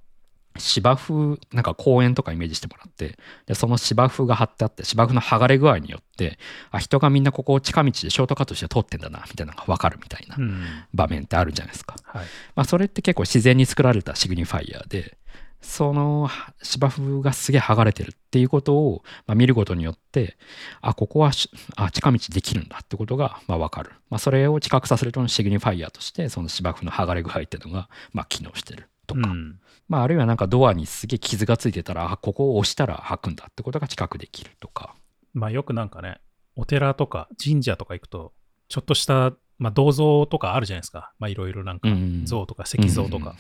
[0.60, 6.38] 芝生なんか公園とかイメージしてもらってでその芝生が張ってあって芝生の剥がれ具合によって
[6.72, 10.64] あ人がみんなここを近道でショートカットして通ってんだなみたいなのが分かるみたいなうん。
[10.94, 12.26] 場面ってあるじゃないですか、はい。
[12.56, 15.17] まあ、それって結構自然に作られたシグニファイアで
[15.62, 16.30] その
[16.62, 20.38] 芝生がすげえ剥がれてるっていうことを、まあ、見ることによって、
[20.82, 23.92] あ、ここはしあ近道できるんだってことが、まあ、分かる。
[24.10, 29.60] まあ、それを知覚させるとのシグニファイアとして、その芝生の剥がれ具合っていうのが、まあ、機能してるとか、うん。
[29.90, 34.96] まあ、あるいはなんかドアにすげえ傷がついてたら、あ、ここを押したら開くんだってことが知覚できるとか。
[35.34, 36.20] まあよくなんかね、
[36.56, 38.34] お寺とか神社とか行くと、
[38.68, 41.12] ちょっとした、まあ銅像とかあるじゃないですか。
[41.20, 43.36] まあいろいろなんかうん像とか石像とか。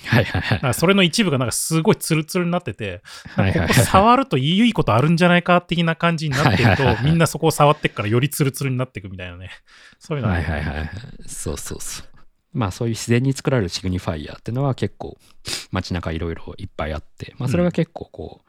[0.73, 3.01] それの一部がなんかすごいツルツルになってて、
[3.35, 9.49] ここはいはいはい触るといいことあるんじゃないか的な感じになってるはいはいはいは、いとみんなそこを触ってっからよりツルツルになっていくみたいなね。
[9.99, 10.89] そういうのははいはいはい。
[11.25, 12.07] そうそうそう。
[12.53, 15.17] まあそういう自然に作られるシグニファイアっていうのは結構
[15.71, 18.41] 街中いろいろいっぱいあって、まあそれが結構こ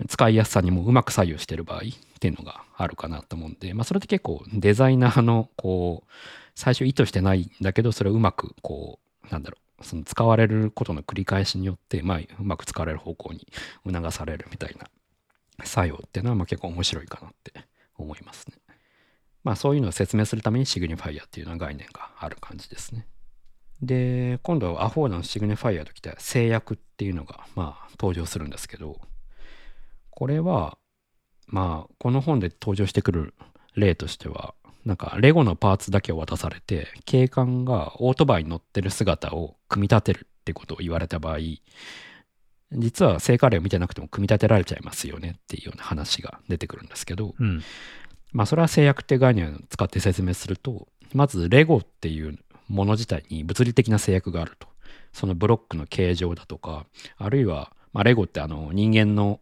[0.00, 1.82] う、使いやすさにもうまく左右してる場合っ
[2.20, 6.10] ていうのがあるかなと思うんで、まあそれって結構デザイナーのこう、
[6.58, 13.46] 最初意図してないんだけど、それをうまくこう、なんだろう、その使われることの繰り返しによって、まあうまく使われる方向に
[13.86, 14.88] 促されるみたいな
[15.64, 17.52] 作用っていうのはまあ結構面白いかなって
[17.96, 18.56] 思いますね。
[19.44, 23.06] まあそういうのを説明するためにシグニファイアっていうような概念がある感じですね。
[23.80, 29.00] で、今度はアフォーダのシグニファイアときて制約っていうのがまあ登場するんですけど、
[30.10, 30.76] これは
[31.46, 33.34] まあこの本で登場してくる
[33.76, 34.56] 例としては、
[34.88, 41.38] なんかレゴのパーツだけを渡されて、警官がオートバイに乗ってる姿を組み立てるってことを言われた場合、
[42.72, 47.62] 実は聖火例を見てなくても組み立てられちゃいますよねっていうような話が出てくるんですけど、うん。
[48.32, 54.68] まあそれは制約って概念を使って説明すると、まずレゴっていうもの自体に物理的な制約があると。
[55.12, 56.86] そのブロックの形状だとか、
[57.18, 59.40] あるいは、まあ、レゴってあの人間の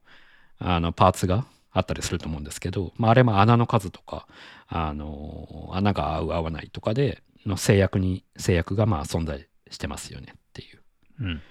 [0.58, 1.44] あのパーツが
[1.76, 4.26] あったりすると思うんですけど、まあ、あれも穴の数とか、
[4.68, 10.80] あの穴が合う合わないとかでの制約に、制約がまあ存在してますよねっていう。
[11.20, 11.42] うん。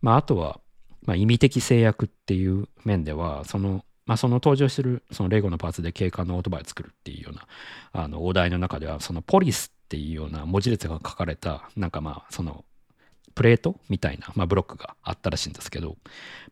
[0.00, 0.60] まあ、あとは、
[1.02, 7.46] まあ、意味的制約っていう面では、その、まあ、その登場してる、そのレゴのパーツで警官のオートバイを作るっていうような、
[7.92, 12.64] あの、お題の中では、そのポリスっていうような文字列が書かれた、なんかまあ、その、
[13.34, 15.96] プレートみたいな、まあ、ブロックがあったらしいんですけど、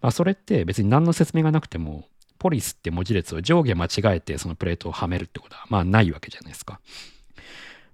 [0.01, 2.09] まあ、それって別に何の説明がなくても、
[2.43, 6.81] ポリスって文字列を上下間違えてそのプレートをはめるってことは、まあ、ないわけじゃないですか。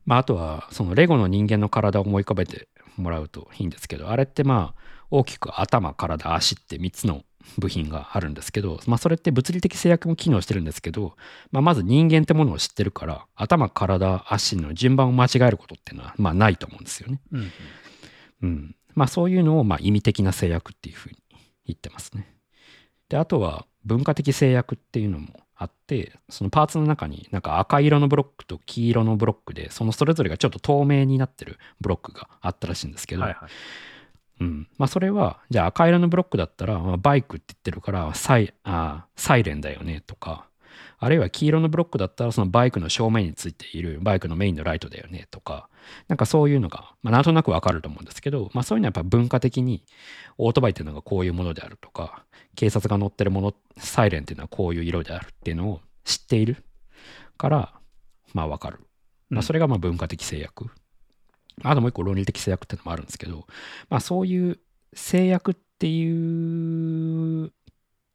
[0.06, 4.80] まあ、あとは、そのレゴの人間の体を思い浮かべてもらうといいんですけど、あれってまあ、
[5.10, 7.24] 大きく頭、体、足って3つの
[7.58, 11.14] 部品があるんですけど、まあ、それって物理的制約も機能してるんですけど、
[11.50, 17.20] まあ、まず人間ってものを知ってるから、頭、体、足の順番を間違えることっていうのは、まあ、ないと思うんですよね。
[17.32, 17.52] うん。
[18.44, 18.76] うん。
[18.94, 21.16] まあ、そういうのを、まあ、意味的な制約っていうふうに
[21.66, 22.34] 言ってますね。
[23.10, 33.48] で、あとは、文化的制約っていうのもあって、そのパーツの中になんか赤色のブロックと黄色のブロックで、そのそれぞれがちょっと透明になってるブロックがあったらしいんですけど、はいはい。
[34.40, 34.68] うん。
[34.78, 40.46] まあ、それは、じゃあ赤色のブロックだったら、まあ、バイクって言ってるからサイあー、サイレンだよねとか、
[41.00, 45.68] あるいは黄色のブロックだったら、そのバイクの正面についているバイクのメインのライトだよねとか、
[46.08, 49.84] なんかそういうのが、まあ、なんとなくわかると思うんですけど、まあ、そういうのはやっぱ文化的に、
[50.38, 52.24] オートバイっていうのがこういうものであるとか、
[52.56, 56.64] 警察が乗ってるもの、サイレンっていうのはこういう色であるっていうのを知っている
[57.36, 57.72] から、
[58.34, 58.80] まあわかる。
[59.30, 60.66] まあ、それがまあ文化的制約。
[61.62, 63.46] あともう一個論理的制約っていうのもあるんですけど、
[63.88, 64.58] まあそういう
[64.94, 67.52] 制約っていう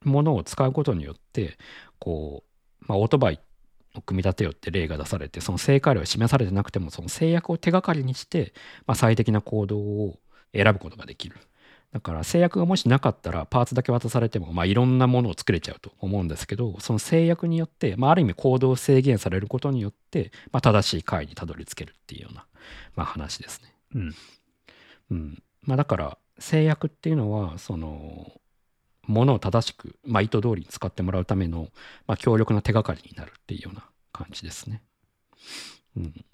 [0.04, 1.58] ものを使うことによって、
[2.00, 2.53] こう、
[2.88, 3.39] まあオートバイ
[3.96, 8.54] を組み立てようって例が出されて、その正解例は示されてなくても、その制約を手がかりにして、
[8.86, 10.19] まあ最適な行動を
[10.54, 11.38] 選ぶことができる。
[11.93, 22.48] だから制約がもしなかったらパーツだけ渡されても、まあ、いろんなものを作れちゃうと思うんですけどその制約によって、まあ、ある意味行動を制限されることによって、まあ、正しい解にたどり着けるっていうような、
[22.96, 23.76] まあ、話ですね。
[23.93, 24.15] うん。
[25.12, 28.32] うんまあ、だから制約っていうのはその
[29.06, 31.70] ものを正しく、まあ、意図通りに使ってもらうための、
[32.08, 34.82] まあ、強力な手がかりになるっていうような感じですね。
[35.98, 36.26] うん、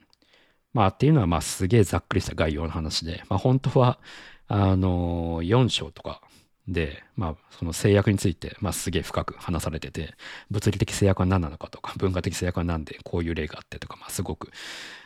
[0.74, 4.00] まあっていうのはまあすげえざっくりした概要の話で、まあ、本当は
[4.48, 6.22] あの4章とか
[6.68, 10.14] で、まあ、その制約について、まあ、すげえ深く話されてて
[10.52, 14.52] 物理的制約は何なのかとか文化的制約は何でこういう例があってとか、まあ、すごく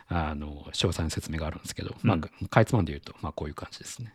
[0.07, 4.13] あの詳細な説明があるんですけど、まあ、かいつまんで言うと、まあ、こういう感じですね。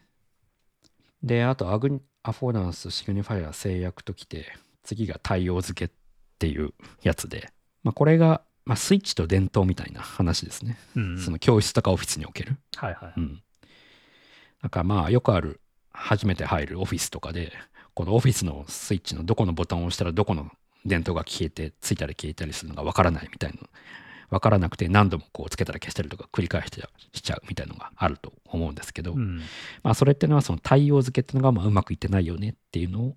[1.22, 4.52] であとアグアフォーダンスシグニファイア制約ときて
[4.82, 5.96] 次が対応付けっ
[6.38, 7.50] ていうやつで、
[7.82, 10.78] まあ、これが、まあ、スイッチと伝統みたいな話ですね。
[10.96, 11.18] うん。
[11.18, 12.56] その教室とかオフィスにおける。
[12.76, 13.12] はいはい。
[13.16, 13.42] うん。
[14.62, 15.60] なんかまあよくある
[15.90, 17.52] 初めて入るオフィスとかで
[17.94, 20.50] このオフィスのスイッチのどこのボタンを押したらどこの
[20.84, 23.58] 電灯が消えてついたり消えたりするのがわからないみたいな
[24.30, 26.70] わからなくて何度もこうつけたら消したりとか繰り返し
[27.14, 29.40] しちゃうみたいなのがあると思うんですけど、うん。
[29.82, 33.16] まあそれってのはその対応付けっていうのがまあうまくいってないよねっていうのを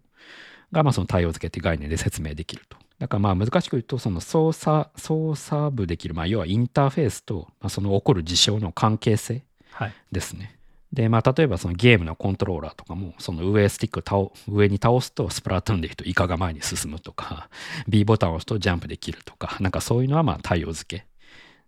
[0.72, 2.78] が、まあ、その対応付けっていう概念で説明できると。
[3.00, 9.94] だからまあ難しく言うと、その操作、操作部できる、まあ、要はインターフェースと、まあ、その起こる事象の関係性はい。
[10.12, 10.58] ですね。
[10.94, 17.50] で、まあ、例えばそのゲームのコントローラーとかも、その上スティックを倒上に倒すとスプラトゥーンで言うとイカが前に進むとか、
[17.88, 21.06] B ボタンを押すとジャンプできるとか、なんかそういうのはまあ対応付け。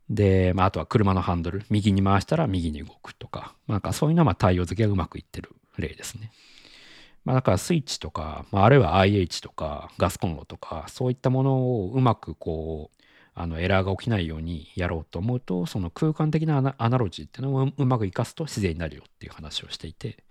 [0.10, 6.32] で、まあ、あとは車のハンドル、右に回したら右に動くとか、まあなんかそういうのはまあ対応付けがうまくいってる例ですね。
[7.24, 13.03] まあ、だからスイッチとか、まあ、あるいは IH とかガスコンロとか、そういったものをうまくこう、
[13.36, 20.24] あのエラーが起きないようにやろうと思うと、その空間的なアナアナロジーっていうのをううまく活かすと自然になるよっていう話をしていて、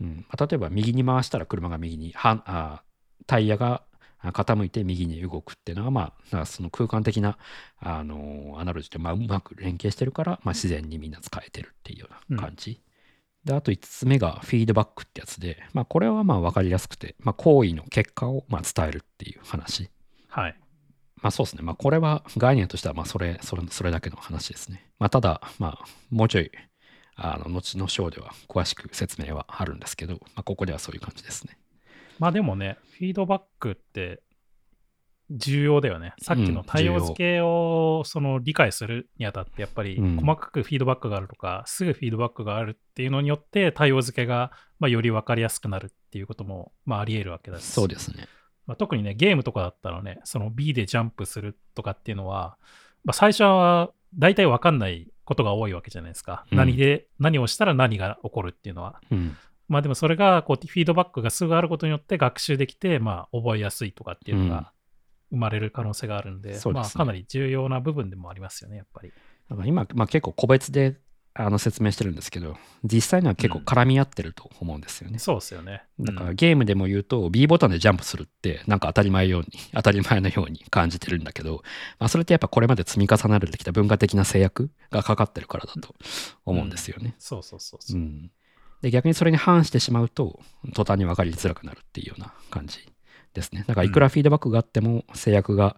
[0.00, 2.82] うんまあ、例えば右に回したら車が右に、はあ
[3.26, 3.82] タイヤが
[4.22, 7.38] あ傾いて右に動くっていうのは、まあ、その空間的な
[7.78, 12.82] あのアナロジーってまあうまく連携してるから、まあ、自然にみんな使えてるっていうような感じ。
[13.44, 19.90] で、あと5つ目がフィードバックってやつで、まあ、これはまあ分かりやすくて、まあ、行為の結果をまあ伝えるっていう話。
[20.28, 20.59] はい。
[21.22, 21.62] まあそうですね。
[21.62, 24.86] まあこれは概念としてはまあそれ、それ、それだけの話ですね。
[24.98, 26.50] まあただ、まあもうちょい、
[27.16, 31.58] あの、後の章では詳しく説明はあるんですけど、まあここではそういう感じですね。
[32.18, 34.22] まあでもね、フィードバックって
[35.30, 36.12] 重要だよね。
[36.20, 44.50] さっきうんの対応付けをその理解するにあたって、やっぱりうん細かくフィードバックがあるとか、すぐフィードバックがあるっていうのによって、対応付けが
[44.80, 48.26] まあより分かりやすくなるっていうこともまああり得るわけだし、そうですね。
[48.70, 52.56] まあ、特にね、ゲームとかだったらね、その B でジャンプするとかっていうのは、
[53.02, 56.46] まあ、最初は大体分かんないことが多いわけじゃないですか。
[56.52, 59.00] うん何で、何をしたら何が起こるっていうのは。
[59.10, 59.36] うん。
[59.66, 64.72] まあでもそれがこうフィードバックがすぐあることによって学習できて、まあ覚えやすいとかっていうのうんが
[65.30, 69.12] 生まれる可能性があるんで、そうですねまあかなり重要な部分でもありますよね、やっぱり。
[69.48, 70.96] だから今、まあ結構個別で
[71.32, 75.18] あの説明してるんですけど、実際には結構絡み合ってると思うんですよね。
[75.18, 75.84] そうですよね。
[76.00, 81.62] だからうんゲームでも言うと B ボタンでジャンプするってなんか当たり前ように 当たり前のように感じてるんだけど、
[81.98, 85.94] まあ、それってやっぱこれまで積み重ねられてきた文化的な制約がかかってるからだと
[86.44, 87.14] 思うんですよね。
[87.18, 88.02] そうそうそうそうう。
[88.02, 88.30] ん、
[88.82, 90.40] で逆にそれに反してしまうと
[90.74, 92.78] 途端に分かりづらくなるっていうような感じ
[93.34, 93.64] ですね。
[93.68, 95.76] だからいくらフィードバックがあっても制約が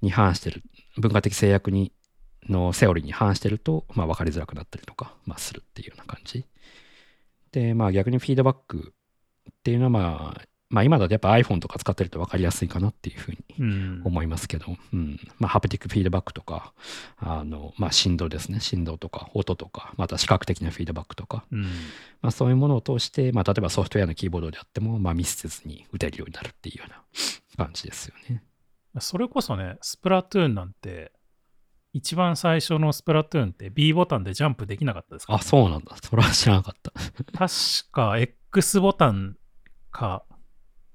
[0.00, 0.62] に反してる
[0.98, 1.92] 文化的制約に
[2.48, 6.44] のセオリーに反してると、まあ、分かりづらくなったりとか、まあ、するっていうような感じ。
[7.52, 8.92] でまあ逆にフィードバック
[9.48, 14.02] っていうのはまあまあ今だとやっぱ iPhone とか使ってると分かりやすいかなっていうふうにうん。
[14.04, 15.20] 思いますけど、うん。
[15.38, 16.72] まあ、ハプティックフィードバックとか、
[17.16, 21.62] あのまあ、振動ですね、振動とか音とか、また視覚的なフィードバックとか、うん。
[21.62, 21.68] ま
[22.22, 27.04] あ、そういうものを通して、まあ、例えばソフトウェアのキーボードであっても、まあ、ミスせずに打てるようになるっていうような
[27.64, 28.42] 感じですよね。
[28.98, 31.12] それこそね、スプラトゥーンなんて、
[31.94, 35.96] 一番最初のスプラトゥーンって B ボタンでジャンプできなかったですか、あ、そうなんだ。
[36.02, 36.92] それは知らなかった。
[37.38, 37.54] 確
[37.92, 39.36] か X ボタン
[39.90, 40.24] か、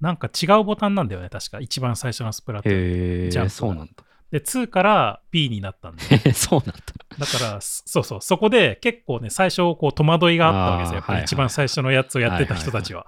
[0.02, 1.60] なんか違うボタンなんだよね、確か。
[1.60, 3.30] 一番最初のスプラトゥーン。
[3.32, 3.93] ジャンプがそうなんだ。
[4.32, 6.34] で、2から B になったんで。
[6.34, 6.84] そうなんだ。
[7.18, 10.95] だから、そそうそう、そこで結構ね、最初、こう、戸惑いがあったわけですよ。
[10.97, 13.08] やっぱり一番最初のやつをやってた人たちは。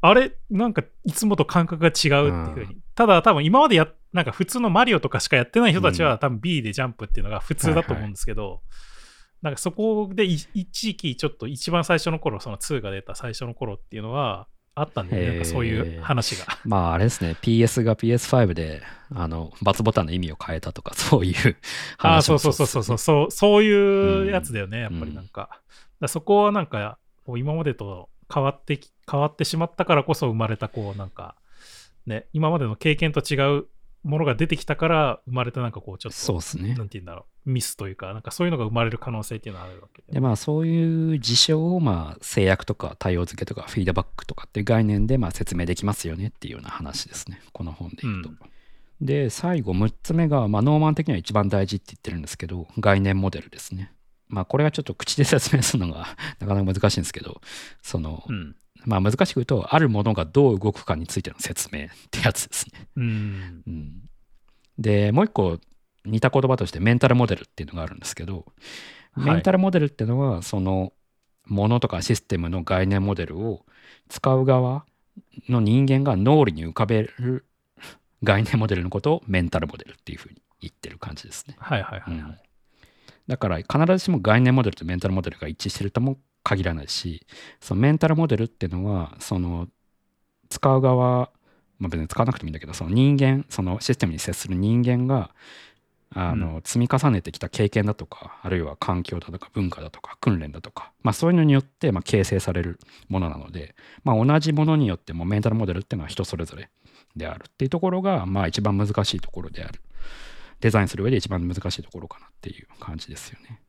[0.00, 0.32] あれ？
[0.48, 2.78] なんか、いつもと感覚が違うっていうふうに。
[2.94, 6.18] ただ、多分今までや、なんか普通のマリオとかしかやってない人たちは、うん。
[6.18, 8.60] 多分 B でジャンプっていうのが普通だと思うんですけど、
[9.40, 15.32] なんかそこでい一時期ちょっと一番最初の頃、その2が出た最初の頃っていうのはあったんで、へー。
[15.32, 16.46] なんかそういう話が。
[16.64, 18.82] まああれですね、PS が PS5 で、
[19.14, 21.56] あの、×ボタンの意味を変えたとか、 そういう
[21.98, 23.30] ああ、話もそうそうそうそうそう、そう。
[23.30, 25.40] そういうやつだよね、やっぱりなんか。
[25.40, 25.58] だか
[26.00, 26.98] らそこはなんか、
[27.36, 31.36] 今までと変わってき、変わってしまったからこそ生まれた、こうなんか、
[32.06, 33.66] ね、今までの経験と違う
[34.02, 36.74] ものが出てきたから生まれたなんかこうちょっと、そうですね。
[36.74, 40.12] なんて言うんだろう、ミスというか、なんかそういうのが生まれる可能性っていうのはあるわけで。
[40.14, 47.40] でまあそういう事象をまあ制約とか対応付けとかフィードバックとかっていう概念でまあ説明できますよねっていうような話ですね。
[47.52, 48.28] この本で言うと。
[48.30, 48.38] うん
[49.02, 53.92] で、最後6つ目が、まあ、ノーマン的には一番大事って言ってるんですけど、概念モデルですね。
[54.28, 56.06] まあこれはちょっと口で説明するのが
[56.38, 57.40] なかなか難しいんですけど、
[57.82, 58.56] その、うん。
[58.84, 62.88] まあ難しく言うと、あるものがどう動くかについての説明ってやつですね。
[62.96, 63.62] うん。
[63.66, 64.02] うん、
[64.78, 65.58] で、もう一個
[66.04, 68.44] 似た言葉としてメンタルモデルっていうのがあるんですけど、はい
[69.14, 70.94] メンタルモデルっていうのは、その
[71.44, 73.66] ものとかシステムの概念モデルを
[74.08, 74.86] 使う側
[75.48, 77.44] の人間が脳裏に浮かべる
[78.22, 81.56] 概念モデルのことをメンタルモデルっていうふうに言ってる感じですね。
[81.58, 82.36] はいはいはい、はうんい。
[83.28, 87.26] だから必ずしも概念モデルとメンタルモデルが一致してるとも限らないし、
[87.60, 89.68] そのメンタルモデルっていうのは、その
[90.48, 91.30] 使う側、
[91.78, 95.30] まあ、別に使わなくてもいいんだけど、その人間、そのシステムに接する人間が、
[96.14, 102.78] あの積み重ねてきた経験だとかあるいは環境だとか文化だとか訓練だとか、まあ、そういうのによってまあ形成される
[103.08, 103.74] ものなので、
[104.04, 106.68] まあ、同じものによってもメンタルモデルっていうのは人それぞれ
[107.16, 109.80] であるっていうところがまあ一番難しいところである
[110.60, 113.60] デザインする上で一番難しいところかなっていう感じですよね。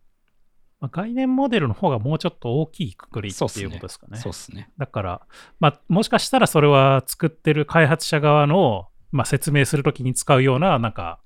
[0.83, 4.17] まあ、概念モデルの方がもうちょっと大きいくくりっていうことですかね。
[4.17, 4.69] そうですね。
[4.77, 5.21] だから、
[5.61, 11.19] まあ、もしかしたらそれは作ってる開発者側の、まあ、説明するときに使うような、なんか、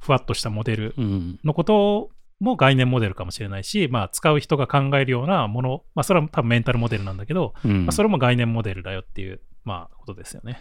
[0.00, 2.10] ふわっとしたモデルうん、のこと
[2.40, 10.58] も概念モデルかもしれないし、まあ、使う人が考えるようなもの、まあ、それは多分メンタルモデルなんだけど、うんまあ、それも概念モデルだよっていう、まあ、ことですよね。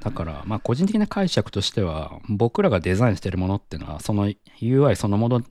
[0.00, 4.28] だから、まあ、個人的な解釈としては、僕らがデザインしてるものっていうのは、その
[4.60, 5.42] UI そのもの、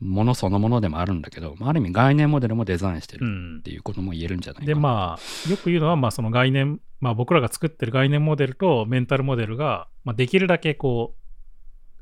[0.00, 3.62] ものそのものでもあるんだけど、まあある意味概念モデルもデザインしてうるんっ。
[3.62, 4.74] ていうことも言えるんじゃないかな。
[4.74, 11.14] で、まあ、よく言うのは、まあ、その概念、まあ、僕らが作ってる概念モデルとメンタルモデルが、まあ、できるだけこ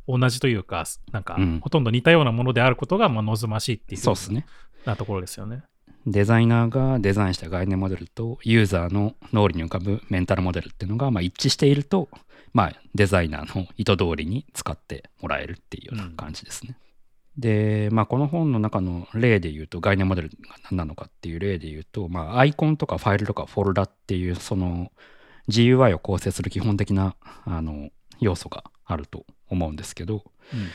[0.06, 4.46] う、同じというか、なんかうん、ほとんど似たようなものであることが、まあ、望ましいっていうそうですね。
[4.84, 5.62] なところですよね。
[6.06, 12.08] デザイナーがデザインした概念モデルとユーザーの脳裏に浮かぶメンタルモデルっていうのがまあ一致していると、
[12.54, 16.78] まあ、デザイナーの意図通りに使ってもらえるっていうような感じですね。
[17.38, 20.34] で、まあ、この本の中の例で言うと概念モデルが
[20.70, 24.90] 何なのかっていう例で言うと、まあ、アイコンとかファイルとかフォルダっていうその
[25.48, 27.14] GUI を構成する基本的な
[27.44, 30.68] あの要素があると思うんですけど、うん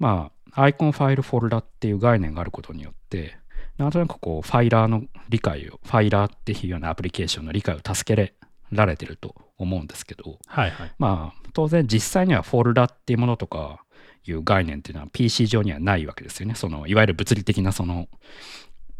[0.00, 3.36] まあ、アイコンファイルフォルダっていう概念があることによって、
[3.76, 8.34] なんとなくこう、ファイラーの理解を、ファイラーっていうようなアプリケーションの理解を助け
[8.72, 10.92] られてると思うんですけど、はいはい。
[10.98, 13.84] まあ、当然実際にはフォルダっていうものとか
[14.26, 16.54] いう概念っていうのは PC 上にはないわけですよね。
[16.54, 18.08] その、いわゆる物理的なその、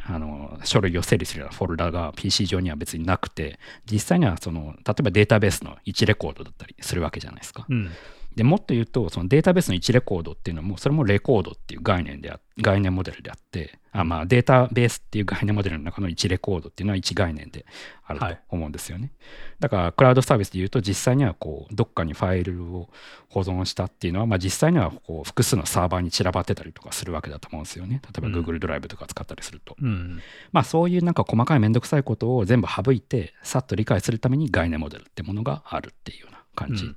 [0.02, 3.58] あの書類を整理するようなフォルダが PC 上には別になくて
[3.90, 7.66] 実際にはその例えばデータベースの1レコードだったりするわけじゃないですか。
[7.68, 7.90] うん。
[8.36, 17.66] でもっと言うとそのデータベースの1レコードっていうのもそれもレコードっていう概念であ概念モデルであってあまあデータベースっていう概念モデルの中の1レコードっていうのは1概念で
[18.04, 19.12] あるとはい思うんですよね、
[19.60, 22.88] だからクラウドサービスで言うと実際にはこうどっかにファイルを
[23.28, 28.00] 保存したっていうのは、まあ、実際にはこう複数のサーバーに散らばってたりとかするわけだと思うんですよね。
[28.04, 28.34] 例えばうん。
[28.34, 30.20] Google ドライブとか使ったりすると、うん。
[30.52, 36.96] まあそういうなんか細かいめんどくさいことを全部省いてさっと理解するために概念モデルってものがあるっていうような感じ、うん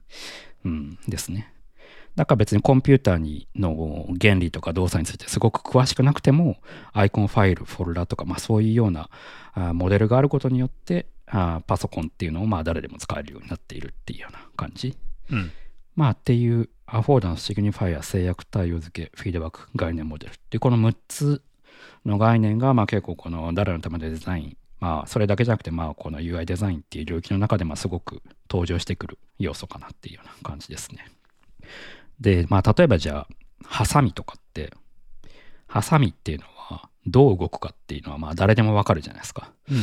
[0.65, 1.53] うんですね。
[2.15, 6.57] だから別にコンピューターにの原理とか動作についてすごく詳しくなくても
[6.91, 9.09] アイコンファイルフォルダとか、まあ、そういうような
[9.53, 14.95] あモデルがあることによってあパソコンっていうのをまあ誰でも使えるようになっているっていうような感じ。
[15.31, 15.51] うん。
[15.95, 21.41] まあっていうアフォーダンス、シグニファイア、制約、対応付け、フィードバック、概念モデルっていうこの6つ
[22.05, 28.21] の概念がまあ結構この誰のためのデザイン、まあそれだけじゃなくてまあこの UI デザインっていう領域の中でまあすごく
[28.51, 31.09] 登場してくる要素かなっていうような感じですね。
[32.19, 33.27] で、まあ例えばじゃあ、
[33.63, 34.73] ハサミとかって、
[35.67, 39.53] ハサミっていうのはどう動くかっていうのはまあ誰でもわかるじゃないですか。
[39.71, 39.77] うん。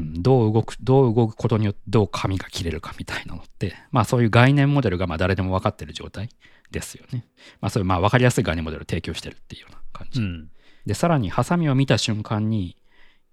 [0.00, 6.28] うん、どう動く、どう動くことによってどう紙が切れるかみたいなのって、まあそういう概念モデルがまあ誰でも分かってる状態
[6.72, 7.24] ですよね。
[7.60, 10.20] まあそういうまあ分かりやすい概念モデルを提供してるっていうような感じ。
[10.20, 10.50] うん。
[10.86, 12.76] で、さらにハサミを見た瞬間に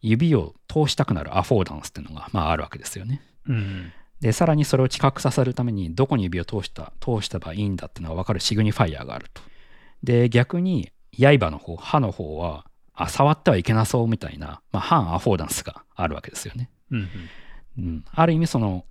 [0.02, 3.22] 指を通したくなるアフォーダンスっていうのがまああるわけですよね。
[3.48, 3.94] うん。
[4.20, 9.42] で、さらにそれを知覚させるためにどこに指を通した、通したばいいんだっていうのが分かるシグニファイアがあると。
[10.04, 16.70] で、逆に刃の方、刃の方は、あ、触ってはいけなそうみたいな、まあ、反アフォーダンスがあるわけですよね。
[16.92, 17.10] うん。
[17.78, 18.86] うん、ある意味その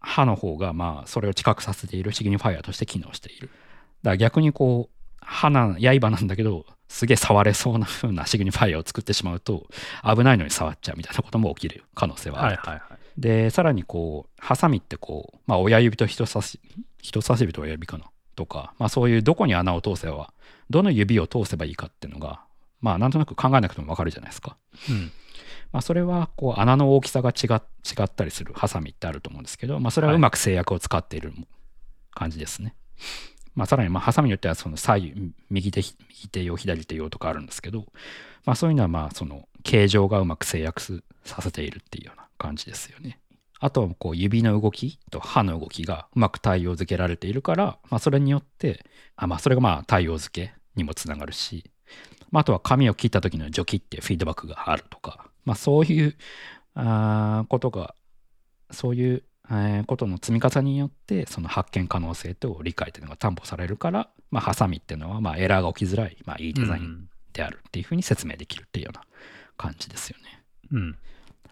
[0.00, 3.48] 歯の方がまあそれを知覚させているシグニファイアとして機能している。
[3.48, 9.66] だから逆にこう歯な刃なんだけどすげえ触れそうな風なシグニファイアを作ってしまうと
[10.04, 12.56] 危ないのに触っちゃうみたいなことも起きる可能性はある。
[12.56, 12.98] はいはいはい。
[13.16, 16.60] でさらにこうハサミってこう、まあ、親指と人差し
[17.00, 18.04] 人差し指と親指かな？
[18.36, 20.32] とか、まあ、そういうどこに穴を通せば
[20.70, 22.44] どの指を通せばいいかっていうのが
[22.80, 24.56] まあなんとなく考えなくてもわかるじゃないですか。
[24.90, 25.10] うん。
[25.72, 27.56] まあ、それはこう穴の大きさが違違
[28.04, 31.32] ったりするハサミってあると思うんですけど、まあ、それはうまく制約を使っている
[32.14, 32.74] 感じですね。
[33.54, 37.86] まあ、さらにまあハサミによってはその左右右手右手用左手用とかあるんですけど、
[38.44, 43.20] まあ、そういうのはまあその形状がうまく制約させているっていうような感じですよね。
[43.60, 48.84] あとはこう指の動きと歯の動きがうまく対応付けられているから、まあ、それによって
[49.14, 51.70] あまあそれがまあ対応付けにもつながるし、
[52.32, 56.16] まあ、あとは髪を切った時の除去っていうフィードバックがあるとか、まあ、そういう
[56.74, 57.94] あことが
[58.72, 69.02] そういう、えーことの積み重ねによってその発見可能性と理解というのが担保されるから、まあ、ハサミっていうのはまあエラーが起きづらい、まあ、いいデザインであるっていうふうに説明できるっていうような
[69.56, 70.42] 感じですよね。
[70.72, 70.96] うん。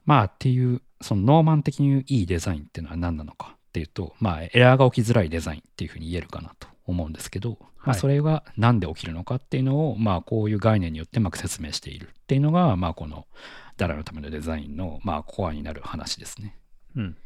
[0.05, 13.27] まあっていうそのノーマン的にいいデザインっていうのは何なのかっていうとまあエラーが起きづらいデザインっていうふうに言えるかなと思うんですけど、まあ、はいそれが何で起きるのかっていうのを、まあ、こういう概念によってうまく説明しているっていうのが、まあ、この
[13.77, 16.57] 誰のためのデザインの、まあ、コアになる話ですね。
[16.97, 17.17] うん。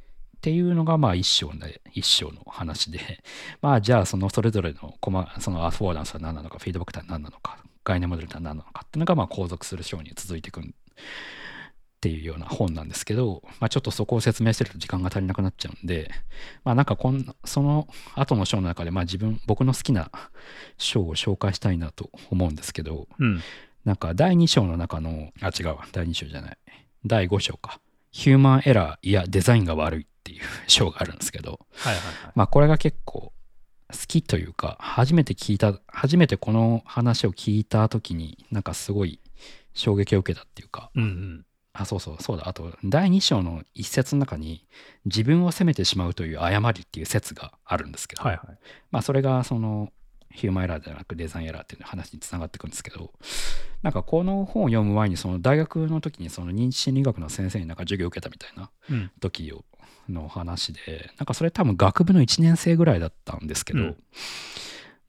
[0.45, 3.01] っていうのがまあ一章で一章の話で、
[3.63, 10.65] まあじゃあそのそれぞれのコマそのアフォーダンスは何なのか、フィードバックとは何なのか、概念モデルとは何なのかっていうのがまあ後続する章に続いていくっ
[12.03, 16.11] ていうような本なんですけど、まあちょっとそこを説明してると時間が足りなくなっちゃうんで、
[16.63, 20.11] まあなんかこんなその後の章の中でまあ自分、僕の好きな
[20.77, 23.41] 章を紹介したいなと思うんですけど、うん。
[23.87, 26.59] なんか第2章の中の、あ、違うわ、第2章じゃない。
[27.07, 27.81] 第5章か。
[28.15, 32.33] ヒューマンエラーいやデザインが悪いっていう章があるんですけど、はいはいはい。
[32.35, 33.33] まあこれが結構
[33.93, 39.21] 好きというか、初めて聞いた、初めてこの話を聞いた時になんかすごい
[39.75, 41.47] 衝撃を受けたっていうか、うんうん。
[41.75, 42.49] あ、そうそう、そうだ。
[42.49, 44.65] あと、第2章の一節の中に、
[45.05, 48.59] 自分を責めてしまうという誤りっていう説があるんですけど、はいはい。
[48.91, 49.93] まあそれがその
[50.31, 53.13] ヒューマンエラーではなくデザインエラーっていう話につながっていくんですけど
[53.83, 59.11] なんかこの本を読む前にその大学の時にその認知心理学の先生になんか授業を受けたみたいなうん。
[59.21, 59.65] 時を
[60.09, 63.97] の話でなんかそれ多分学部の1年生ぐらいだったんですけど、うん。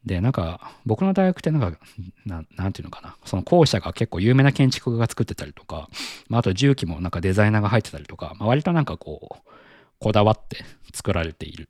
[0.05, 1.79] でなんか僕の大学ってなんか
[2.25, 3.15] なんなんていうのかな。
[3.25, 5.89] その校舎が結構有名な建築家が作ってたりとか、
[6.29, 9.51] まあ、あと重機もなんかデザイナーが入ってたりとか、まあ、割となんかこう
[9.99, 11.69] こだわって作られている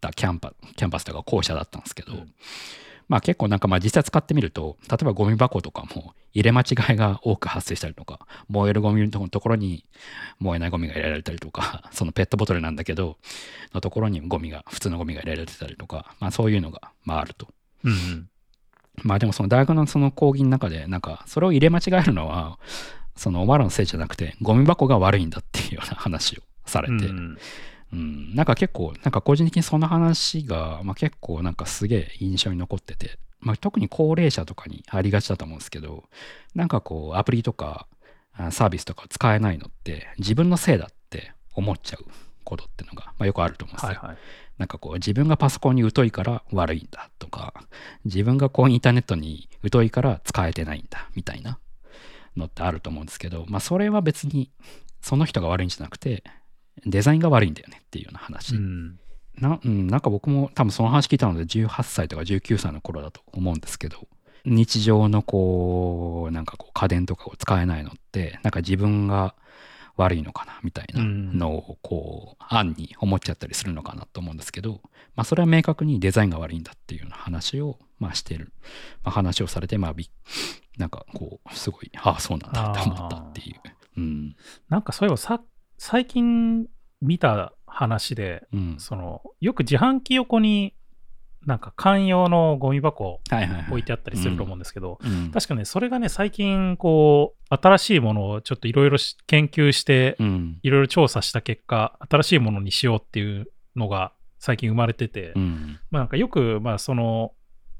[0.00, 2.32] たキャンパキャンパスとか校舎だったんですけど、うん
[3.08, 9.84] まあ結構なんかまあ実際使ってみると例えばゴミ箱とかも入れ間違いが多く発生したりとか燃えるゴミのところに
[10.38, 13.16] 燃えないゴミが入れられたりとか そのペットボトルなんだけど
[13.72, 17.48] のところにゴミが普通のゴミが入れられてたりとかまあそういうのがまああると。
[17.84, 18.28] うんうん。
[19.02, 22.58] まあでもその大学のその講義の中でなんかそれを入れ間違えるのは
[23.14, 27.38] そのお前らのせいじゃなくてゴミ箱が悪いんだっていうような話をされて、うん
[27.96, 36.04] うん、なんか結構、なんか個人的にその話が、まあ、結構なんかすげえ印象に残ってて、まあ、特に高齢者とかにありがちだと思うんですけど、
[36.54, 37.86] なんかこうアプリとか
[38.34, 42.04] あサービスとか使えないのって自分のせいだって思っちゃう
[42.44, 43.88] ことってのが、まあ、よくあると思うんですよ。
[43.88, 44.16] はいはい。
[44.58, 47.54] なんかこう自分がパソコンに疎いから悪いんだとか、
[48.04, 51.58] 自分がこうインターネットに疎いから使えてないんだみたいな
[52.36, 54.50] のってあると思うんですけど、まあそれは別に
[55.02, 56.24] その人が悪いんじゃなくて、
[56.84, 58.54] デザインが悪いんだよねっていうような話。
[58.54, 58.98] うん。
[59.38, 64.08] なうん、なんか僕も多分その話聞いたので18歳とか19歳の頃だと思うんですけど、
[64.44, 69.34] 日常のこう、なんかこう家電とかを使えないのって、なんか自分が
[69.96, 74.80] 悪いのかなみたいなのをこう、暗に思っちゃったりするのかなと思うんですけど、
[75.16, 78.52] まあそれは明確にデザインが悪いんだっていうような話を、まあしてる、
[79.02, 80.10] まあ話をされて、まあび
[80.78, 83.56] なんかこう、すごい、ああ、そうなんだって思ったっていう。
[83.96, 84.36] うん。
[84.68, 85.40] なんかそういえばさ、
[85.78, 86.66] 最近
[87.00, 88.76] 見た話で、うん。
[88.78, 90.74] その、よく自販機横に
[91.46, 93.70] なんか缶用のゴミ箱はいはいはい。
[93.70, 95.30] 置いてあったりすると思うんですけど、うん。
[95.30, 100.58] 確かね、それがね、最近、こう、新しいものをちょっといろいろ研究して、うん。
[100.62, 103.46] いろいろ調査した結果、新しいものにしようっていう
[103.76, 105.78] のが最近生まれてて、うん。
[105.90, 107.32] まあなんかよく、まあその、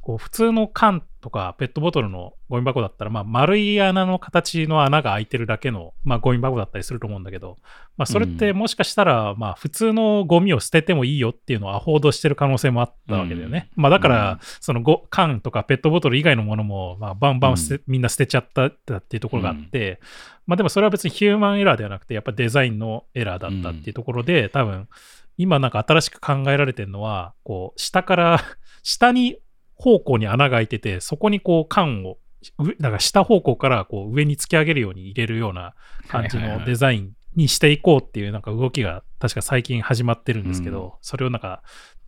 [0.06, 7.56] こう普通の缶とかペットボトルのゴミ箱だったら、まあ丸い穴の形の穴が開いてるだけの、まあゴミ箱だったりすると思うんだけど、
[7.96, 13.68] まあそれってもしかしたら、まあ普通のゴミを捨ててもいいよっていうのをアホードしてる可能性もあったわけだよね。
[13.74, 14.38] まあだから、うん。
[14.60, 19.98] そのご缶とかペットボトル以外のものも、まあバンバン捨て、みんな捨てちゃったっていうところがあって、
[20.46, 24.86] まあでもそれは別にヒューマンエラーではなくて、やっぱデザインのエラーだったっていうところで、多分、
[25.36, 28.40] 今なんか新しく考えられてるのは、こう、下から、
[28.84, 29.38] 下に
[29.76, 32.18] 方向に穴が開いてて、そこにこう缶を、
[32.58, 35.74] うだから下方向からこう上に突き上げるように入れるような
[36.08, 41.62] 感じのデザインにしていこうっていうなんか動きが確か最近始まってるんですけど、うんそれをなんか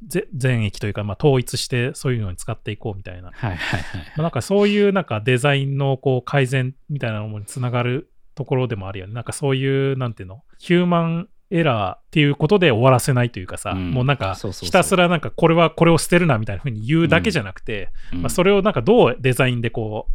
[0.06, 3.30] ぜ全域というか、まあ、統一してそういうのに使っていこうみたいな。
[3.32, 4.00] はいはいはい。
[4.00, 9.14] まあなんかそういうなんかデザインのこう改善みたいなのにつながるところでもあるよね。
[9.14, 13.90] なんかそういう、なんていうの、ヒューマンエラーっていうことで終わらせないというかさ、うん。
[13.90, 18.22] もうなんかひたすらなんかこれはこれを捨てるなみたいな風に言うだけじゃなくて、うん。
[18.22, 20.12] まあ、それをなんかどうデザインでこう、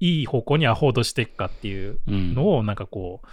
[0.00, 3.26] いい方向にアホードしていくかっていううんのをなんかこう、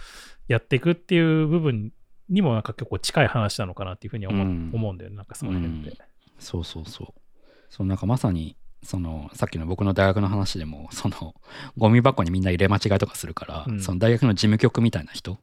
[0.48, 1.92] やっていくっていう部分
[2.28, 4.70] にもなんか結構近い話なのかなっていうふうに思,、うん。
[4.72, 5.98] 思うんだよね、なんかその辺って。
[6.38, 7.20] そうそうそう。
[7.68, 11.34] そうなんかまさに、そのさっきの僕の大学の話でも、その
[11.76, 13.80] ゴミ箱にみんな入れ間違いとかするから、うん。
[13.80, 15.38] その大学の事務局みたいな人、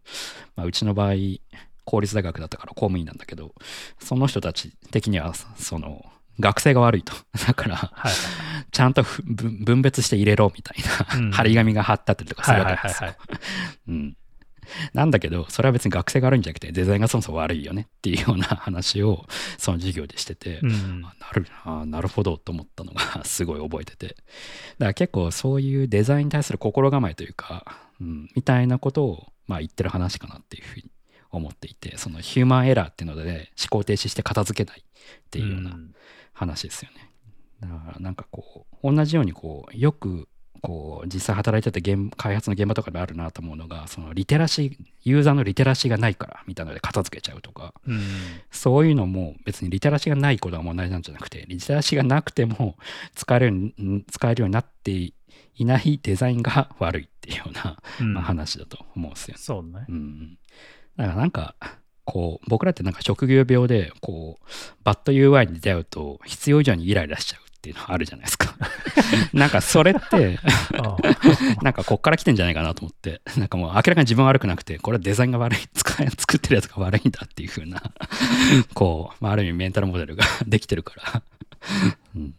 [0.55, 1.13] まあ、うちの場合、
[1.87, 3.55] 公立大学だったから公務員なんだけど、
[3.97, 6.05] その人たち的には、その
[6.37, 7.13] 学生が悪いと。
[7.47, 8.13] だから、はい
[8.69, 10.83] ちゃんとふ分分別して入れろみたい
[11.15, 13.15] な、うん張り紙が貼ってあったりとかすはいるわけですよ。
[14.93, 19.25] なんだけど、それは別に学生が悪いんじゃなくて、デザインがそもそも悪いよねっていうような話を、
[19.57, 24.07] その授業でしてて、うんあなるあなるほどと思ったのが すごい覚えてて。
[24.07, 24.17] だか
[24.79, 30.91] ら結構そういうデザインに対する心構えというか、うん、みたいなことを、まあ、言ってる話かなっていうふうに
[31.37, 34.83] 思っていて、そのヒューマンエラーっていうので思考停止して片付けないっ
[35.29, 35.77] ていうような
[36.33, 37.11] 話ですよね。
[37.61, 40.27] だからなんかこう同じようにこうよく
[40.61, 48.01] こう実際働いてて現開発の現場とかであるなと思うのがそのリテラシーユーザーのリテラシーがないからみたいなので片付けちゃうとかうん
[48.51, 52.75] そういうのも別にリテラシーがないことが問題なんじゃなくてリテラシーがなくても
[53.15, 59.41] 使えるように使えるようになっていないデザインが悪いっていうような、うんまあ、話だと思うんですよね。
[59.41, 59.85] そうね。
[59.89, 60.37] うん、
[60.97, 61.55] だからなんか
[62.05, 64.45] こう僕らってなんか職業病でこう
[64.83, 68.55] バッド UI に出会うと必要以上にイライラしちゃうっていうのあるじゃないですか。
[69.33, 70.39] なんかそれって
[70.77, 70.97] あ
[71.61, 73.21] なんかこっから来てんじゃないかなと思って。
[73.35, 77.81] なんかもう明らかに自分は悪くなくてこれはデザインが悪い作ってるやつが悪いんだっていう風な
[78.73, 81.23] こう、まあ、ある意味メンタルモデルができてるから、
[82.15, 82.33] うん、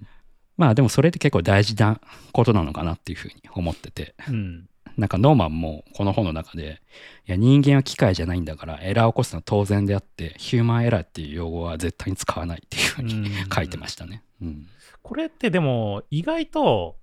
[0.56, 2.00] まあでもそれって結構大事な
[2.32, 4.14] ことなのかなっていう風に思ってて。
[4.28, 4.68] うん。
[4.98, 6.82] なんかノーマンもこの本の中で、
[7.26, 14.24] いや人間は機械じゃないんだからエラーを起こすのは当然であって、ヒューマンエラーっていう用語は絶対に使わないっていうふうに書いてましたね。
[14.42, 14.66] うん。
[15.02, 16.96] これってでも意外と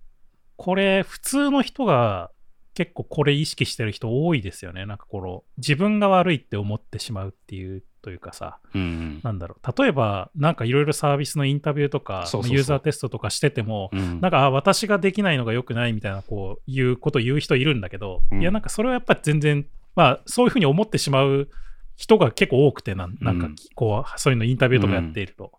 [0.58, 2.32] これ普通の人が
[2.74, 4.86] 結構これ意識してる人多いですよね。
[4.86, 9.20] なんかこの自分が悪いって思ってしまうっていうというかさ、うん。
[9.24, 9.82] なんだろう。
[9.82, 21.50] 例えばなんかいろいろサービスのインタビューとかユーザーテストとかしてても、うんなんかあ私ができないのが良くないみたいなこういうことを言う人いるんだけど、うんいやなんかそれはやっぱり全然まあそういうふうに思ってしまう
[21.96, 25.52] 人が結構多くてなんなんかうんこうそういうのインタビューとかやっていると。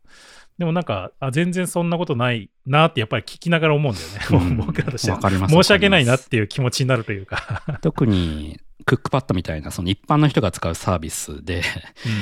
[0.58, 4.48] でもなんかあ全然そんなことないなってやっぱり聞きながら思うんだよね。
[4.48, 7.62] うん 僕らとしては申し訳ないなっていう気持ちになるというか。
[7.82, 11.62] 特にクックパッドみたいなその一般の人が使うサービスで、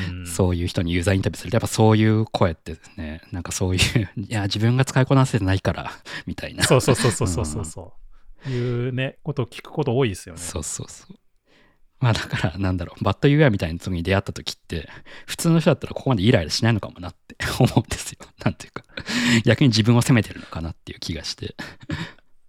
[0.09, 5.93] うんそういう人にユーザーインタビューするとやっぱそういう声ってですねなんかそういう いや自分が使いこなせてないから
[6.27, 8.05] みたいなそうそうそうそうそうそうそう。
[8.51, 10.41] いうね、ことを聞くこと多いですよね。
[10.41, 11.17] そうそうそう。
[12.01, 14.89] まあだからなんだろう、バッド UI みたいな時に出会った時って、
[15.27, 18.19] 普通の人だったらここまでイライラしないのかもなって思うんですよ。
[18.45, 18.85] なんていうか、
[19.45, 21.55] 逆に自分を責めてるのかなっていう気がして。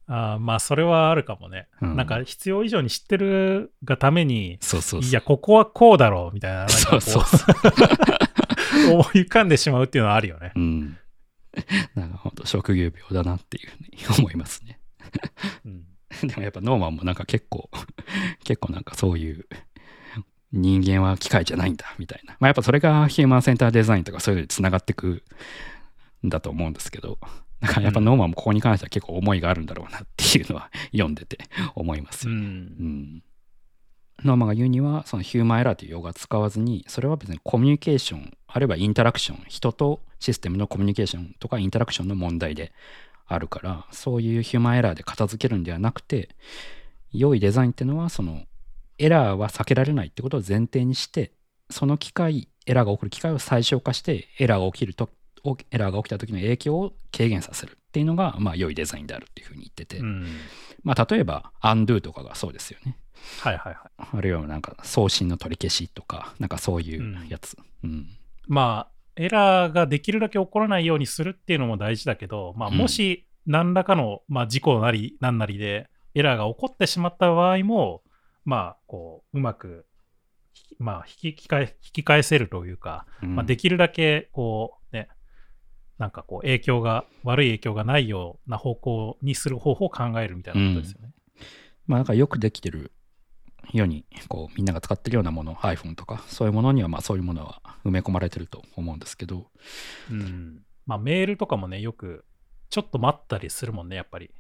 [0.08, 1.68] あーまあそれはあるかもね。
[1.82, 5.02] うんなんか必要以上に知ってるがために、そうそう。
[5.02, 8.92] いや、ここはこうだろうみたいな、なそうそうそう。
[8.94, 10.52] 思い浮かんでしまうっていうのはあるよね。
[10.56, 10.98] うん。
[11.96, 13.78] なんか本当職業病だなっていうふう
[14.20, 14.80] に思いますね。
[15.66, 15.84] うん
[16.24, 17.70] でもやっぱノーマンもなんか結構、
[18.46, 19.46] 結構なんかそういう
[20.52, 22.38] 人間は機械じゃないんだみたいな。
[22.40, 25.24] まあやっぱそれがヒューマンセンターデザインとかそういうのにつながってく
[26.26, 27.20] んだと思うんですけど、
[27.66, 31.40] だからやっぱノーマンもここに関しては結構思いがあるんだろうなっていうのは読んでて
[31.76, 32.38] 思いますうよ。
[32.38, 32.40] ん。
[32.40, 33.24] うん。
[34.24, 42.72] ノーマンが言うには、そのヒューマンエラーという用語は使わずに、それは別にコミュニケーション、あるいはインタラクション、人とシステムのコミュニケーションとかインタラクションの問題で
[43.28, 46.30] あるから、そういうヒューマンエラーで片付けるんではなくて、
[47.12, 48.44] 良いデザインっていうのは、その
[48.98, 51.34] エラーは避けられないってことを前提にして、
[51.70, 55.10] その機会、エラーが起こる機会を最小化して、エラーが起きると、
[55.72, 60.26] エラーが起きた時の影響を軽減させるっていうのが、まあ、良いデザインであるっていうふうに言ってて、うん
[60.84, 62.98] まあ、例えば、undo とかがそうですよね。
[63.42, 64.08] はいはいはい。
[64.18, 67.58] あるいはなんか送信の取り消しとか、なんかそういうやつ。
[67.84, 68.08] うん。
[68.48, 78.02] まあ、エラーができるだけ起こらないようにするっていうのも大事だけど、まあ、うんもし何らかの、まあ、事故なり何なりでエラーが起こってしまった場合も、
[78.44, 79.86] まあ、こう、うまく、
[80.78, 84.85] まあ、引き返引き返せるというか、うんまあ、できるだけ、こう、ね、
[85.98, 91.14] なんかこう、影響が、悪い影響がないような方向にする方法を考えるみたいなことですよね。
[91.88, 92.92] まあなんかよくできてる
[93.72, 99.48] ように、こうみんなが使ってるようなもの、iPhone とか、そういうものにはまあそういうものは埋め込まれてると思うんですけど、
[100.12, 100.62] うん。
[100.86, 102.26] まあ、メールとかもね、よく、
[102.70, 104.32] ちょっと待ったりするもんね、やっぱり。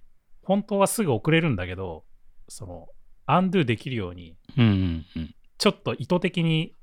[0.44, 2.04] 本当はすぐ送れるんだけど、
[2.48, 2.88] その、
[3.26, 5.36] アンドゥできるように、うんうんうん。
[5.58, 6.76] ちょっと意図的に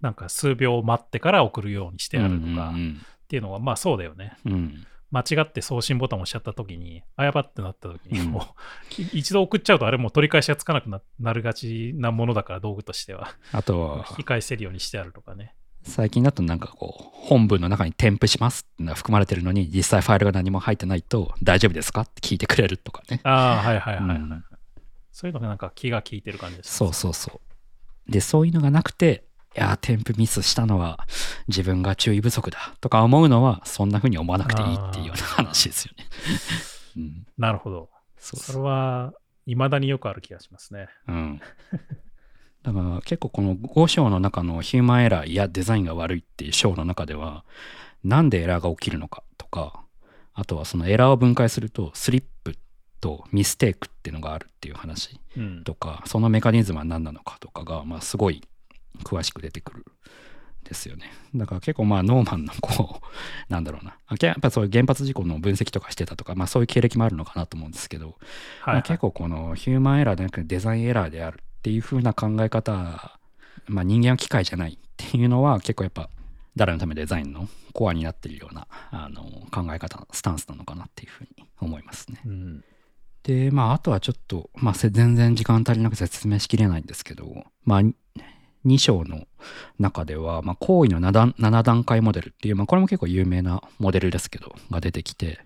[0.00, 4.36] なんか数秒待ってから送るようにしてあるとかっうんていうのは、まあそうだよね。
[4.44, 4.86] うんうん。
[5.10, 8.54] 間違って送信ボタンを押しちゃった時に、あやばってなった時に、うんも
[8.98, 13.34] う、い 一度送っちゃうとあれもう取り返しがつかなくななるがちなものだから、道具としては。
[13.52, 15.54] あとは引、き返せるようにしてあるとかね。
[15.82, 23.20] 最近だとなんかこう、本文の中に添付しますってのが含まれてるのに、実際ファイルが何も入ってないと、大丈夫ですかって聞いてくれるとかね。
[23.22, 24.44] ああ、はいはいはいはい、うん
[25.10, 26.76] そういうのがなんか気が利いてる感じです。
[26.76, 27.40] そうそうそ
[28.08, 28.12] う。
[28.12, 29.27] で、そういうのがなくて、い
[29.58, 31.06] やー、添付ミスしたのは
[31.48, 36.04] 自分が注意不足だとか思うのは、そんな風に思わなくていいっていうような話ですよね。
[36.96, 37.90] うん、なるほど。
[38.18, 38.58] そうそれ。
[38.60, 39.12] は、
[39.46, 40.88] 未だによくある気がしますね。
[41.06, 41.40] うん。
[42.62, 47.44] だから結構この5章の中のヒューマンエラーやデザインが悪いっていう章の中では
[48.04, 49.84] なんでエラーが起きるのかとか
[50.34, 52.56] あとはそのエラーを分解するとスリップ
[53.00, 55.64] とミステイクっていうのがあるっていう話うん。
[55.64, 58.42] とかそのメカニズムは何なのかとかがまあすごい
[59.04, 59.86] 詳しく出てくる
[60.64, 63.06] ですよねだから結構まあノーマンのこう
[63.52, 68.18] なんだろうなあやっぱそういう原発事故の分析とかしてたとかまあそういう経歴もあるのかなと思うんですけど、
[68.60, 73.18] はい、まあ、結構このヒューマンエラーではなくてデザインエラーであるっていう風な考え方
[73.66, 76.10] まあ人間は機械じゃないっていうのは結構やっぱ
[76.56, 82.20] 誰のためデザインのコアになってるようなあの考え方スタンスなのかなっていうふうに思いますね。
[82.26, 82.64] うん。
[83.22, 87.82] で、まあ、あとはちょっと、まあ、せ全然時間足りなくて説明しきれないんですけど、まあ、
[88.68, 89.26] 2章の
[89.78, 95.40] 中では、まあ、行為の 7, 7段階モデルっていう、まあ、これも結構有名なモデルですけど、が出てきて、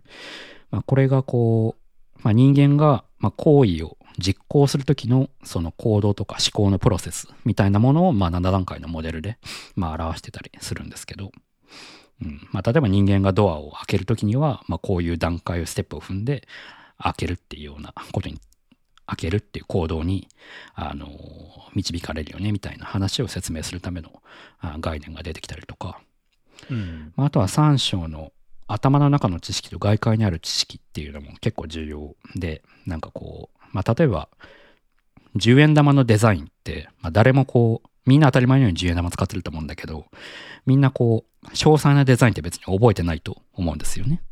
[0.71, 9.39] まあ、これがこう、まあ、人間が、まあ、行為を実行するときのその行動とか思考のプロセスみたいなものを、ま、7段階のモデルで、
[9.75, 11.33] ま、表してたりするんですけど、
[12.23, 12.49] うん。
[12.53, 16.47] ま、例えば人間がドアを開けるときには、ま、こういう段階をステップを踏んで
[16.99, 18.39] 開けるっていうようなことに
[19.07, 20.29] 開けるっていう行動に、
[20.75, 21.09] あの
[21.75, 24.23] 導かれるよねみたいな話を説明するための
[24.61, 26.01] あ概念が出てきたりとか、
[26.71, 27.13] うん。
[27.17, 28.33] まああとは3章の
[28.67, 34.29] 頭の中の知識と外界にある知識っていうのも結構重要でなんかこう、まあ、例えば
[35.37, 40.07] 10円玉のデザインって、まあ、誰もこうみんな当たり前のように10円玉使ってると思うんだけど
[40.67, 44.23] みんなこう詳細なデザインって別に覚えてないと思うんですよね。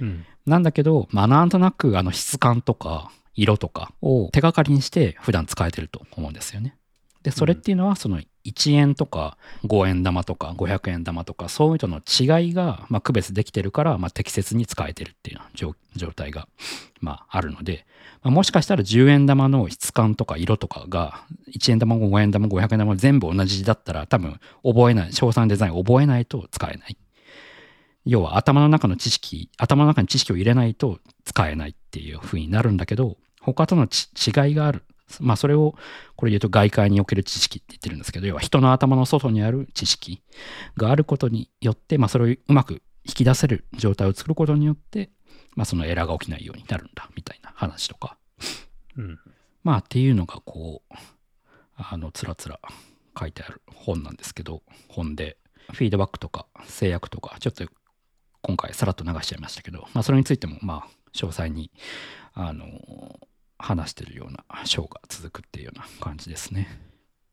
[0.00, 0.24] うん。
[0.46, 6.76] なんだけど、まあ、なんとなくあの質感とか色とかを手がかりにして普段使えてると思うんですよね。
[7.22, 16.48] で、それっていうのはその1円とか5円玉とか500円玉とかそういうのの違いがまあ区別できてるからまあ適切に使えてるっていう状状態が
[17.00, 17.86] まああるので、
[18.22, 21.24] まあ、もしかしたら10円玉の質感とか色とかが
[21.54, 26.96] 1円玉5円玉500円玉全部同じだったら多分覚えない詳細なデザインを覚えないと使えない。
[28.04, 34.84] 要は頭の中の知識、頭の中に知識を入れないと使えないっていう風になるんだけど、他とのち違いがある。
[35.20, 35.74] まあそれを、
[36.16, 40.22] これ言うと外界における知識って言ってるんですけど、要は人の頭の外にある知識
[40.76, 45.10] があることによって、まあそれをうまく引き出せる状態を作ることによって、
[45.54, 48.16] まあそのエラーが起きないようになるんだ、みたいな話とか。
[48.96, 49.18] うん。
[49.62, 50.94] まあっていうのがこう、
[51.76, 52.60] あの、つらつら
[53.18, 55.36] 書いてある本なんですけど、本で、
[55.72, 57.64] フィードバックとか制約とか、ちょっと
[58.42, 61.70] 今回さらっと流しちゃいましたけど、まあそれについても、まあ詳細に、
[62.34, 62.66] あの、
[63.58, 66.68] 話してるような章が続くっていうような感じですね。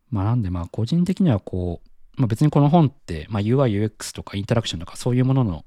[0.09, 5.65] まあなんでまあ個人的にはこう、まあ別にこの本って、まあ UI、UX とかインタラクションとかそういうものの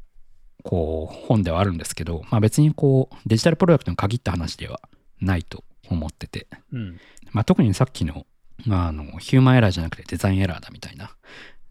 [0.62, 4.80] こう本ではあるんですけど、まあ別にこうデジタルプロダクトに限った話では
[5.20, 7.00] ないと思ってて、うん。
[7.32, 8.26] まあ、特にさっきの,、
[8.66, 11.10] まあ、あのヒューマンエラーじゃなくてデザインエラーだみたいな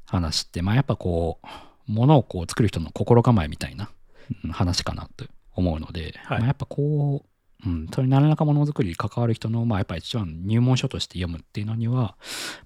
[0.06, 1.48] 話って、まあ、やっぱこう
[1.92, 3.90] 物をこう作る人の心構えみたいな
[4.46, 7.26] うん話かなと思うので、はいまあ、やっぱこ
[7.66, 12.16] う、うん、そういう何らかものづくりに関わる人の、まあ、やっぱり一番入門書として読むっていうのには、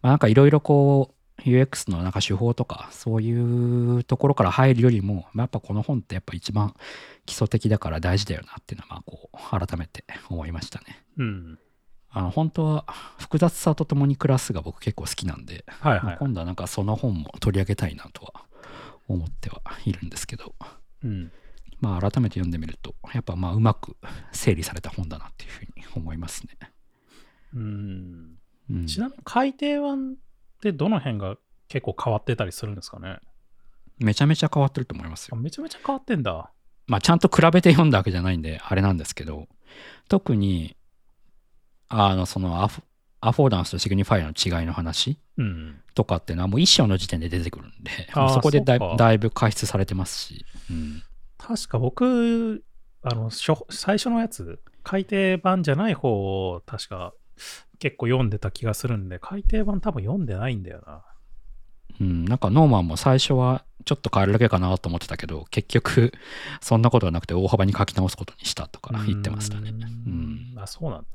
[0.02, 6.74] まあ、なんかいろいろこう UX のなんか手法とかそういうところから入るよりも、まあ、やっぱこの本ってやっぱ一番
[7.26, 11.04] 基礎的だから大事だよなっていうのはまあこう改めて思いましたね。
[11.18, 11.60] うん。
[12.10, 12.86] あの本当は
[13.20, 16.18] 複雑さとともに暮らすが僕結構好きなんで、はいはい。
[16.18, 18.46] 今度はなんかその本も取り上げたいなとは
[19.08, 20.56] 思ってはいるんですけど、
[21.04, 21.32] うん。
[21.80, 23.98] まあ改めて読んでみると、やっぱまあうまく
[24.32, 26.58] 整理された本だなっていうふうに思いますね。
[27.54, 28.38] うん。
[28.72, 30.16] うん、ちなみに改訂版っ
[30.62, 31.36] てどの辺が
[31.68, 33.20] 結構変わってたりするんですかね？
[34.00, 35.38] めちゃめちゃ変わってると思いますよ。
[35.38, 36.52] あめちゃめちゃ変わってんだ。
[36.88, 39.48] まあちゃんと比べて読んだわけじゃないんであれなんですけど、
[40.10, 40.76] 特に
[41.88, 42.82] あのそのアフ
[43.22, 45.82] アフォーダンスとシグニファイアの違いの話うん。
[45.94, 51.04] とかっていうのはもう一章の時点で出てくるんで、うそこでだいぶ解説されてますし、うん、
[51.38, 52.64] 確か僕、
[53.02, 57.14] あの、初最初のやつ、改訂版じゃない方を確か
[57.80, 61.04] 結構読んでた気がするんで、改訂版多分読んでないんだよな。
[62.02, 66.12] うん、なんかノーマンも最初はちょっと変えるだけかなと思ってたけど、結局
[66.62, 69.70] そんなことはなくて大幅に書き直すことにしたとか言ってましたね。
[69.70, 69.78] うう
[70.10, 70.60] んん。
[70.60, 71.08] あ、そうなんだ。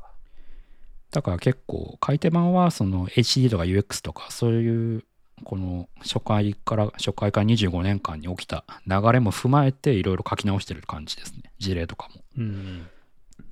[1.11, 5.05] だから結構改訂版はその HCD とか UX とかそういう
[5.45, 11.53] この初回から初回から25年間に起きた流れも踏まえていろいろ書き直してる感じですね。
[11.59, 12.23] 事例とかも。
[12.39, 12.87] うん。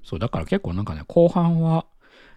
[0.03, 1.87] そう、だから結構なんかね、後半は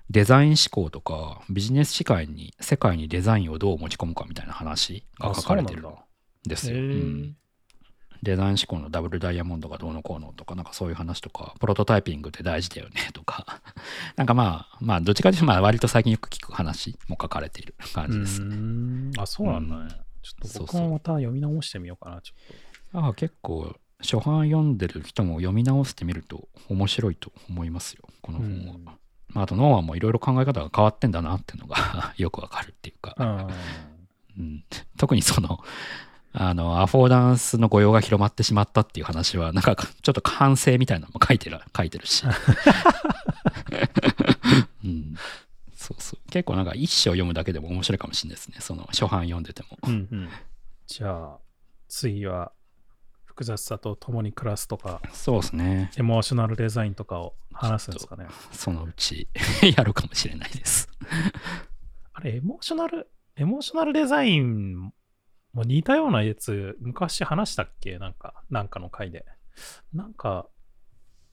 [0.09, 5.93] デザイン思考とかビジネス世界に、世界にデザインをどう持ち込むかみたいな話が書かれてるん
[6.47, 6.77] ですよ。
[8.23, 13.61] デザイン思考のダブルダイヤモンドがどうのこうのとか、なんかそういう話とか、プロトタイピングって大事だよね とか、
[14.15, 18.55] なんかまあ、まあ、どっちかというと、まあ、割と最近よく聞く話も書かれている 感じですうね。
[18.55, 19.89] んあ、そうなんだね。
[20.21, 22.99] ちょっと僕もまた読み直してみようかな、ちょっと。
[22.99, 28.75] ああ結構、初版読んでる人も読み直してみると面白いと思いますよ、この本は。
[28.75, 34.63] うんまあ、あと、ノーマンもいろいろ考え方が変わってんだなっていうのが よくわかるっていうか、うんうん、
[34.97, 35.59] 特にその、
[36.33, 42.23] あの、アフォーダンスの御用が広まってしまったっていう話は、なんかちょっと反省みたいなのも書いてる、 書いてるし。
[44.83, 45.15] うん、
[45.75, 46.29] そうそう。
[46.29, 48.57] 結構なんか一章読むだけでも面白いかもしれないですね。
[48.59, 49.77] その初版読んでても。
[49.83, 50.29] うんうん。
[50.87, 51.37] じゃあ、
[51.87, 52.51] 次は、
[53.25, 55.91] 複雑さと共に暮らすとか、そうですね。
[55.97, 58.27] エモーショナルデザインとかを話すんですかね。
[58.51, 59.27] そのうち
[59.75, 60.89] やるかもしれないです。
[62.13, 64.93] あれ、エモーショナル、エモーショナルデザイン
[65.53, 67.97] も似たようなやつ、昔話したっけ？
[67.99, 69.25] なんか、なんかの回で。
[69.93, 70.47] なんか、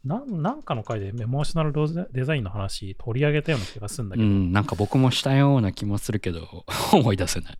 [0.04, 7.58] なんなんかの回でエモーショナルデザデザインの話取り上げたような気がするんだけど、うん、なんか僕もしたような気もするけど、 思い出せない。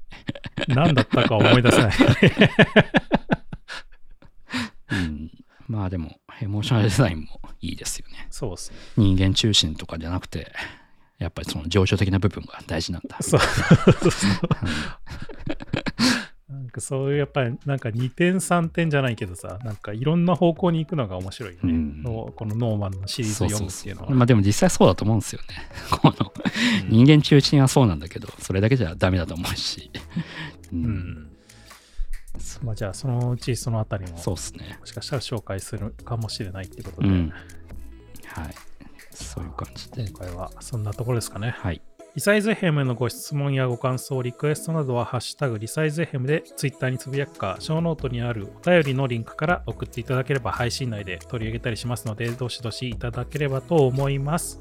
[0.68, 1.92] 何だったか思い出せない。
[4.90, 5.30] うん、
[5.66, 8.28] まあでも、エモーショナルデザインもいいですよね。
[8.30, 8.76] そうですね。
[8.96, 10.52] 人間中心とかじゃなくて、
[11.18, 13.16] やっぱりその情緒的な部分が大事なんだ。
[13.20, 14.40] そうそう そう。
[16.48, 21.72] なんかそういうやっぱりなんか2点3点じゃないけどさ、なんかいろんな方向に行くのが面白いよね。
[21.72, 24.10] うんのこのノーマンのシリーズそう読むっていうのは。
[24.10, 25.68] まあでも実際そうだと思うんですよね。
[25.92, 26.32] この
[26.88, 29.90] 人間中心はそうなんだけど、それだけじゃダメだと思うし。
[30.72, 31.30] ううんん。
[32.62, 34.78] まあじゃあそのうちそのあたりもそうですね。
[34.80, 37.32] もしかしたら紹介するかもしれないってことで、うん。
[38.24, 38.54] はい。
[39.10, 40.08] そういう感じで。
[40.08, 41.50] 今回はそんなところですかね。
[41.50, 41.82] はい。
[42.14, 54.60] リサイズヘムのご質問やご感想、リクエストなどは、ハッシュタグリサイズヘムでツイッターにつぶやくか、ショーノートにあるお便りのリンクから送っていただければ配信内で取り上げたりしますので、どしどしいただければと思います。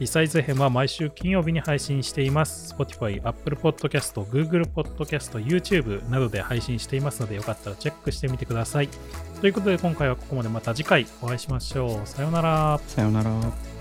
[0.00, 2.74] リサイズヘムは毎週金曜日に配信しています。
[2.74, 8.88] Spotify、Apple Podcast、Google Podcast、YouTube などで配信していますので、よかったらチェックしてみてください。
[9.40, 12.06] ということで、今回はここまでまた次回お会いしましょう。
[12.06, 12.80] さようなら。
[12.86, 13.73] さようなら。